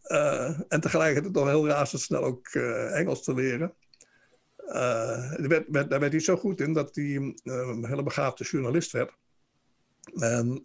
en 0.67 0.81
tegelijkertijd 0.81 1.33
toch 1.33 1.47
heel 1.47 1.67
razendsnel 1.67 2.23
ook 2.23 2.47
Engels 2.93 3.23
te 3.23 3.33
leren. 3.33 3.73
Werd, 5.37 5.89
daar 5.89 5.99
werd 5.99 6.11
hij 6.11 6.19
zo 6.19 6.37
goed 6.37 6.61
in 6.61 6.73
dat 6.73 6.95
hij 6.95 7.15
een 7.43 7.85
hele 7.85 8.03
begaafde 8.03 8.43
journalist 8.43 8.91
werd. 8.91 9.11
En 10.13 10.63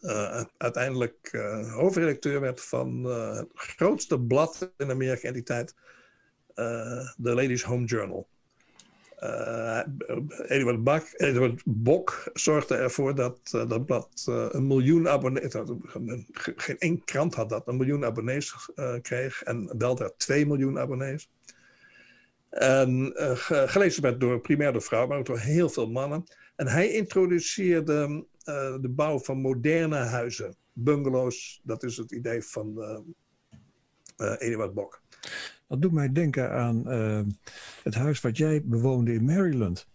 uiteindelijk 0.57 1.31
hoofdredacteur 1.71 2.41
werd 2.41 2.61
van 2.61 3.05
het 3.05 3.49
grootste 3.55 4.21
blad 4.21 4.73
in 4.77 4.91
Amerika 4.91 5.29
in 5.29 5.35
die 5.35 5.43
tijd, 5.43 5.75
de 7.17 7.35
Ladies 7.35 7.63
Home 7.63 7.85
Journal. 7.85 8.29
Edward, 10.47 10.85
Bak, 10.85 11.13
Edward 11.17 11.63
Bok 11.65 12.31
zorgde 12.33 12.75
ervoor 12.75 13.15
dat 13.15 13.39
dat 13.51 13.87
blad 13.87 14.23
een 14.53 14.67
miljoen 14.67 15.09
abonnees, 15.09 15.55
geen 16.57 16.79
één 16.79 17.05
krant 17.05 17.35
had 17.35 17.49
dat, 17.49 17.69
een 17.69 17.77
miljoen 17.77 18.05
abonnees 18.05 18.71
kreeg 19.03 19.43
en 19.43 19.73
Delta 19.77 20.11
2 20.17 20.47
miljoen 20.47 20.79
abonnees. 20.79 21.29
En 22.55 23.13
uh, 23.17 23.31
gelezen 23.67 24.03
werd 24.03 24.21
door 24.21 24.41
primair 24.41 24.73
de 24.73 24.81
vrouw, 24.81 25.07
maar 25.07 25.19
ook 25.19 25.27
door 25.27 25.39
heel 25.39 25.69
veel 25.69 25.91
mannen. 25.91 26.25
En 26.57 26.67
hij 26.67 26.91
introduceerde 26.91 28.27
uh, 28.45 28.75
de 28.81 28.89
bouw 28.89 29.19
van 29.19 29.41
moderne 29.41 29.97
huizen. 29.97 30.57
Bungalows, 30.73 31.61
dat 31.65 31.83
is 31.83 31.97
het 31.97 32.13
idee 32.13 32.43
van 32.43 32.75
uh, 32.77 32.99
uh, 34.29 34.35
Eduard 34.39 34.75
Bok. 34.75 35.03
Dat 35.75 35.83
doet 35.83 35.93
mij 35.93 36.13
denken 36.13 36.51
aan 36.51 36.89
het 37.83 37.95
huis 37.95 38.21
wat 38.21 38.37
jij 38.37 38.63
bewoonde 38.65 39.13
in 39.13 39.25
Maryland. 39.25 39.87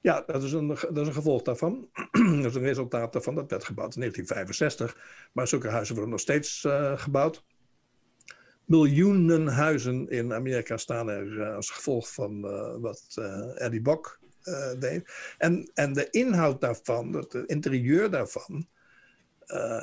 Ja, 0.00 0.22
dat 0.26 0.42
is 0.42 0.52
een, 0.52 0.66
dat 0.68 0.98
is 0.98 1.06
een 1.06 1.12
gevolg 1.12 1.42
daarvan. 1.42 1.88
dat 2.42 2.44
is 2.44 2.54
een 2.54 2.62
resultaat 2.62 3.12
daarvan. 3.12 3.34
Dat 3.34 3.50
werd 3.50 3.64
gebouwd 3.64 3.94
in 3.94 4.00
1965. 4.00 5.28
Maar 5.32 5.48
zulke 5.48 5.68
huizen 5.68 5.94
worden 5.94 6.12
nog 6.12 6.20
steeds 6.20 6.66
gebouwd 6.96 7.44
miljoenen 8.66 9.46
huizen 9.46 10.08
in 10.08 10.32
Amerika 10.32 10.76
staan 10.76 11.08
er 11.08 11.26
uh, 11.26 11.54
als 11.54 11.70
gevolg 11.70 12.12
van 12.12 12.44
uh, 12.44 12.76
wat 12.76 13.14
Eddie 13.54 13.80
Bok 13.80 14.18
deed. 14.78 15.10
En, 15.38 15.70
en 15.74 15.92
de 15.92 16.10
inhoud 16.10 16.60
daarvan, 16.60 17.12
het 17.12 17.34
interieur 17.34 18.10
daarvan, 18.10 18.66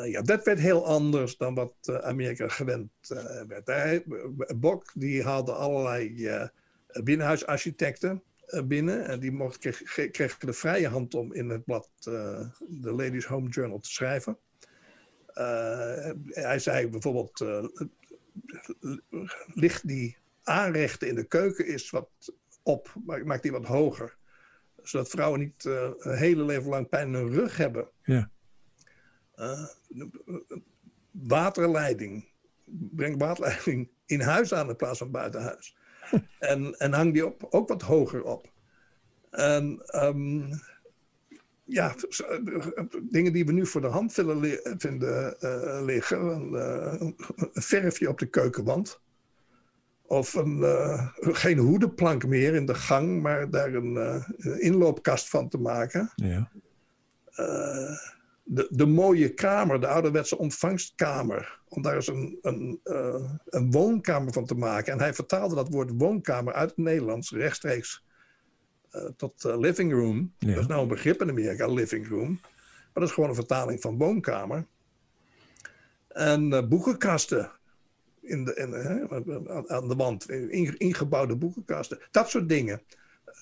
ja, 0.05 0.21
dat 0.21 0.43
werd 0.43 0.59
heel 0.59 0.85
anders 0.85 1.37
dan 1.37 1.55
wat 1.55 2.01
Amerika 2.01 2.47
gewend 2.47 2.91
werd. 3.47 3.67
Hij, 3.67 4.03
Bok 4.55 4.91
die 4.93 5.23
haalde 5.23 5.51
allerlei 5.51 6.27
binnenhuisarchitecten 7.03 8.23
binnen 8.65 9.05
en 9.05 9.19
die 9.19 9.31
mocht, 9.31 9.57
kreeg, 9.57 10.11
kreeg, 10.11 10.37
de 10.37 10.53
vrije 10.53 10.87
hand 10.87 11.13
om 11.13 11.33
in 11.33 11.49
het 11.49 11.63
blad 11.63 11.89
de 12.03 12.91
Ladies 12.91 13.25
Home 13.25 13.49
Journal 13.49 13.79
te 13.79 13.89
schrijven. 13.89 14.37
hij 16.25 16.59
zei 16.59 16.87
bijvoorbeeld 16.87 17.45
ligt 19.53 19.87
die 19.87 20.17
aanrechten 20.43 21.07
in 21.07 21.15
de 21.15 21.23
keuken 21.23 21.65
is 21.65 21.89
wat 21.89 22.09
op, 22.63 22.93
maakt 23.25 23.43
die 23.43 23.51
wat 23.51 23.65
hoger. 23.65 24.17
Zodat 24.81 25.09
vrouwen 25.09 25.39
niet 25.39 25.65
uh, 25.65 25.89
een 25.97 26.17
hele 26.17 26.43
leven 26.43 26.69
lang 26.69 26.89
pijn 26.89 27.07
in 27.07 27.13
hun 27.13 27.29
rug 27.29 27.57
hebben. 27.57 27.89
Ja. 28.03 28.31
Uh, 29.39 29.65
waterleiding. 31.11 32.25
Breng 32.65 33.17
waterleiding 33.17 33.89
in 34.05 34.21
huis 34.21 34.53
aan 34.53 34.69
in 34.69 34.75
plaats 34.75 34.97
van 34.97 35.11
buiten 35.11 35.41
huis. 35.41 35.75
en, 36.39 36.79
en 36.79 36.93
hang 36.93 37.13
die 37.13 37.25
op, 37.25 37.47
ook 37.49 37.67
wat 37.67 37.81
hoger 37.81 38.23
op. 38.23 38.51
En 39.29 39.81
um, 40.05 40.49
ja, 41.63 41.95
eh, 41.95 42.83
dingen 43.09 43.33
die 43.33 43.45
we 43.45 43.51
nu 43.51 43.65
voor 43.65 43.81
de 43.81 43.87
hand 43.87 44.15
willen 44.15 44.59
vinden 44.77 45.35
uh, 45.39 45.79
liggen. 45.85 46.49
Uh, 46.53 46.93
een 46.99 47.15
verfje 47.53 48.09
op 48.09 48.19
de 48.19 48.25
keukenwand. 48.25 49.01
Of 50.01 50.33
een, 50.33 50.57
uh, 50.57 51.07
geen 51.19 51.57
hoedenplank 51.57 52.27
meer 52.27 52.55
in 52.55 52.65
de 52.65 52.75
gang, 52.75 53.21
maar 53.21 53.49
daar 53.49 53.73
een 53.73 54.23
inloopkast 54.59 55.29
van 55.29 55.49
te 55.49 55.57
maken. 55.57 56.11
Ja. 56.15 56.51
De, 58.43 58.67
de 58.69 58.85
mooie 58.85 59.33
kamer, 59.33 59.81
de 59.81 59.87
ouderwetse 59.87 60.37
ontvangstkamer. 60.37 61.59
Om 61.67 61.81
daar 61.81 61.95
eens 61.95 62.07
een, 62.07 62.37
een, 62.41 62.79
een 63.45 63.71
woonkamer 63.71 64.33
van 64.33 64.45
te 64.45 64.55
maken. 64.55 64.93
En 64.93 64.99
hij 64.99 65.13
vertaalde 65.13 65.55
dat 65.55 65.69
woord 65.69 65.91
woonkamer 65.97 66.53
uit 66.53 66.69
het 66.69 66.77
Nederlands 66.77 67.31
rechtstreeks 67.31 68.03
uh, 68.91 69.05
tot 69.17 69.43
uh, 69.45 69.57
living 69.59 69.91
room. 69.91 70.33
Dat 70.37 70.57
is 70.57 70.67
nou 70.67 70.81
een 70.81 70.87
begrip 70.87 71.21
in 71.21 71.29
Amerika, 71.29 71.67
living 71.67 72.07
room. 72.07 72.39
Maar 72.41 73.01
dat 73.01 73.03
is 73.03 73.11
gewoon 73.11 73.29
een 73.29 73.35
vertaling 73.35 73.81
van 73.81 73.97
woonkamer. 73.97 74.65
En 76.07 76.69
boekenkasten 76.69 77.51
in 78.21 78.45
de, 78.45 78.55
in, 78.55 79.69
aan 79.69 79.87
de 79.87 79.95
wand, 79.95 80.29
ingebouwde 80.77 81.35
boekenkasten. 81.35 81.99
Dat 82.11 82.29
soort 82.29 82.49
dingen. 82.49 82.81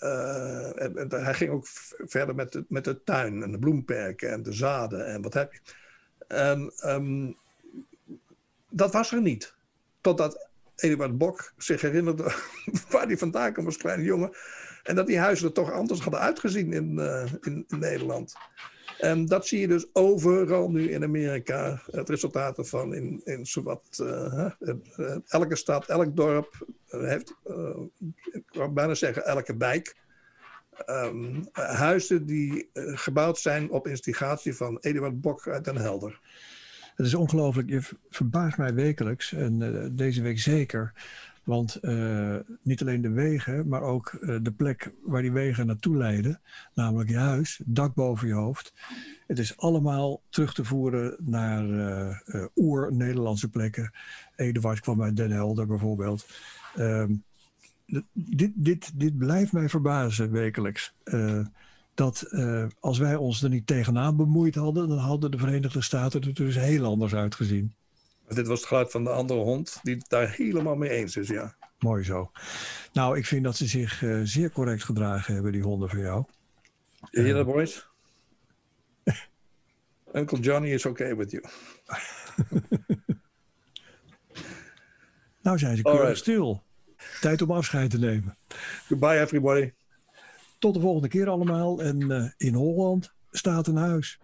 En, 0.02 1.08
hij 1.10 1.34
ging 1.34 1.52
ook 1.52 1.68
verder 2.06 2.36
met 2.36 2.52
de, 2.52 2.66
met 2.68 2.84
de 2.84 3.04
tuin 3.04 3.44
en 3.44 3.52
de 3.52 3.60
bloemperken 3.60 4.32
en 4.32 4.44
de 4.44 4.54
zaden 4.54 5.06
en 5.06 5.22
wat 5.22 5.34
heb 5.34 5.54
je. 5.54 5.60
En 6.28 6.74
um, 6.86 7.38
dat 8.70 8.94
was 8.94 9.12
er 9.12 9.22
niet. 9.22 9.56
Totdat 10.02 10.50
Eduard 10.76 11.18
Bok 11.18 11.54
zich 11.58 11.82
herinnerde 11.82 12.24
waar 12.90 13.06
hij 13.06 13.18
vandaan 13.18 13.54
kwam 13.54 13.66
als 13.66 13.78
kleine 13.78 14.04
jongen. 14.04 14.32
En 14.84 14.96
dat 14.96 15.08
die 15.08 15.20
huizen 15.20 15.48
er 15.48 15.54
toch 15.54 15.72
anders 15.72 16.00
hadden 16.00 16.20
uitgezien 16.20 16.74
in, 16.74 17.00
in, 17.42 17.66
in, 17.68 17.80
Nederland. 17.80 18.34
En 19.02 19.26
dat 19.26 19.48
zie 19.48 19.60
je 19.60 19.68
dus 19.68 19.86
overal 19.94 20.70
nu 20.72 20.92
in 20.92 21.04
Amerika. 21.04 21.82
Het 21.92 22.10
resultaat 22.10 22.58
ervan 22.58 22.94
in, 22.94 23.22
in 23.24 23.46
zowat 23.46 24.00
uh, 24.02 24.46
uh, 24.60 25.16
elke 25.28 25.56
stad, 25.56 25.86
elk 25.86 26.16
dorp 26.16 26.66
heeft, 26.88 27.36
ik 28.32 28.44
kan 28.46 28.74
bijna 28.74 28.94
zeggen 28.94 29.26
elke 29.26 29.58
wijk, 29.58 29.96
um, 30.88 31.48
huizen 31.52 32.26
die 32.26 32.70
gebouwd 32.74 33.38
zijn 33.38 33.70
op 33.70 33.88
instigatie 33.88 34.56
van 34.56 34.78
Eduard 34.80 35.22
Bok 35.22 35.48
uit 35.48 35.66
Den 35.66 35.78
Helder. 35.78 36.20
Het 36.96 37.06
is 37.06 37.14
ongelooflijk. 37.14 37.70
Je 37.70 37.82
verbaast 38.10 38.58
mij 38.58 38.74
wekelijks 38.74 39.34
en 39.34 39.92
deze 39.96 40.22
week 40.22 40.40
zeker 40.40 40.94
want 41.52 41.78
uh, 41.82 42.36
niet 42.62 42.82
alleen 42.82 43.02
de 43.02 43.10
wegen, 43.10 43.68
maar 43.68 43.82
ook 43.82 44.18
uh, 44.22 44.38
de 44.42 44.52
plek 44.52 44.94
waar 45.04 45.22
die 45.22 45.32
wegen 45.32 45.66
naartoe 45.66 45.98
leiden, 45.98 46.42
namelijk 46.74 47.10
je 47.10 47.18
huis, 47.18 47.62
dak 47.66 47.94
boven 47.94 48.28
je 48.28 48.34
hoofd. 48.34 48.74
Het 49.28 49.40
is 49.40 49.58
allemaal 49.58 50.22
terug 50.30 50.54
te 50.54 50.64
voeren 50.64 51.16
naar 51.20 51.66
uh, 51.66 52.46
oer-Nederlandse 52.56 53.50
plekken. 53.50 53.92
Eduard 54.36 54.80
kwam 54.80 55.02
uit 55.02 55.16
Den 55.16 55.32
Helder 55.32 55.68
bijvoorbeeld. 55.68 56.26
Ehm, 56.76 57.14
dit, 58.14 58.52
dit, 58.56 59.00
dit 59.00 59.18
blijft 59.18 59.52
mij 59.52 59.70
verbazen 59.70 60.32
wekelijks. 60.32 60.94
dat 61.94 62.34
als 62.80 62.98
wij 62.98 63.16
ons 63.16 63.44
er 63.44 63.50
niet 63.50 63.68
tegenaan 63.68 64.16
bemoeid 64.16 64.56
hadden, 64.56 64.88
dan 64.88 64.98
hadden 64.98 65.32
de 65.32 65.38
Verenigde 65.38 65.82
Staten 65.82 66.22
er 66.22 66.34
dus 66.34 66.56
heel 66.56 66.86
anders 66.86 67.16
uitgezien. 67.16 67.74
Dit 68.36 68.48
was 68.48 68.60
het 68.60 68.68
geluid 68.68 68.92
van 68.92 69.04
de 69.04 69.10
andere 69.10 69.40
hond, 69.40 69.80
die 69.84 69.96
het 69.96 70.10
daar 70.10 70.30
helemaal 70.30 70.76
mee 70.76 70.90
eens 70.90 71.18
is, 71.18 71.28
ja. 71.28 71.56
Mooi 71.80 72.04
zo. 72.04 72.32
Nou, 72.94 73.18
ik 73.18 73.26
vind 73.26 73.44
dat 73.44 73.56
ze 73.56 73.66
zich 73.66 74.02
uh, 74.02 74.22
zeer 74.24 74.52
correct 74.52 74.84
gedragen 74.84 75.34
hebben, 75.34 75.52
die 75.52 75.62
honden 75.62 75.90
van 75.90 76.00
jou. 76.00 76.24
Zie 77.12 77.24
je 77.24 77.34
dat, 77.34 77.46
boys? 77.46 77.88
Uncle 80.14 80.40
Johnny 80.40 80.70
is 80.70 80.86
okay 80.86 81.16
with 81.16 81.32
you. 81.32 81.44
nou 85.42 85.58
zijn 85.58 85.78
ze 85.78 85.84
keurig 85.84 86.18
stil. 86.18 86.64
Tijd 87.22 87.42
om 87.42 87.52
afscheid 87.52 87.90
te 87.90 88.00
nemen. 88.00 88.38
Goodbye, 88.88 89.20
everybody. 89.20 89.72
Tot 90.60 90.74
de 90.74 90.80
volgende 90.80 91.08
keer 91.08 91.30
allemaal. 91.30 91.82
En 91.82 92.12
uh, 92.12 92.30
in 92.38 92.54
Holland 92.54 93.14
staat 93.32 93.68
een 93.68 93.76
huis. 93.76 94.20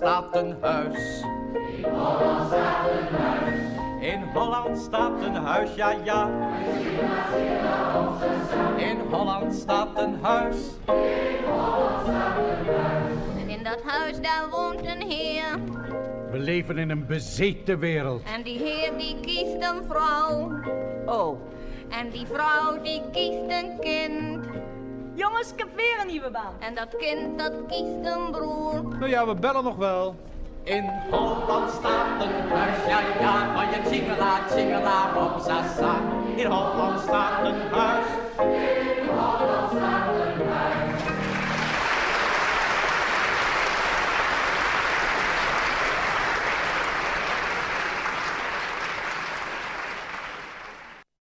Staat 0.00 0.36
een 0.36 0.56
huis. 0.60 1.24
In 1.30 1.82
Holland 1.92 2.48
staat 2.48 2.90
een 2.90 3.14
huis. 3.14 3.60
In 4.00 4.22
Holland 4.32 4.78
staat 4.78 5.22
een 5.22 5.34
huis, 5.34 5.74
ja 5.74 5.94
ja. 6.04 6.30
In 8.76 8.98
Holland 9.10 9.54
staat 9.54 9.88
een 9.98 10.18
huis. 10.22 10.56
In 10.86 11.44
Holland 11.44 12.02
staat 12.02 12.36
een 12.36 12.66
huis. 12.66 13.12
En 13.40 13.48
in 13.48 13.62
dat 13.62 13.82
huis 13.84 14.20
daar 14.20 14.48
woont 14.50 14.86
een 14.86 15.02
heer. 15.10 15.58
We 16.30 16.38
leven 16.38 16.78
in 16.78 16.90
een 16.90 17.06
bezeten 17.06 17.78
wereld. 17.78 18.22
En 18.34 18.42
die 18.42 18.58
heer 18.58 18.90
die 18.98 19.20
kiest 19.20 19.54
een 19.54 19.82
vrouw. 19.88 20.52
Oh. 21.06 21.40
En 21.88 22.10
die 22.10 22.26
vrouw 22.26 22.82
die 22.82 23.02
kiest 23.12 23.44
een 23.48 23.78
kind. 23.80 24.49
Jongens, 25.20 25.52
ik 25.52 25.58
heb 25.58 25.68
weer 25.76 26.00
een 26.00 26.06
nieuwe 26.06 26.30
baan. 26.30 26.54
En 26.58 26.74
dat 26.74 26.96
kind 26.96 27.38
dat 27.38 27.52
kiest 27.68 28.14
een 28.14 28.30
broer. 28.30 28.82
Nou 28.98 29.08
ja, 29.08 29.26
we 29.26 29.34
bellen 29.34 29.64
nog 29.64 29.76
wel. 29.76 30.14
In 30.62 30.90
Holland 31.10 31.70
staat 31.70 32.22
een 32.22 32.48
huis, 32.48 32.86
ja 32.86 33.00
ja, 33.20 33.54
van 33.54 33.64
je 33.70 33.90
tjingela, 33.90 34.38
tjingela 34.48 35.24
op 35.24 35.40
sasa. 35.40 35.94
In 36.36 36.46
Holland 36.46 37.00
staat 37.00 37.44
een 37.44 37.60
huis. 37.70 38.06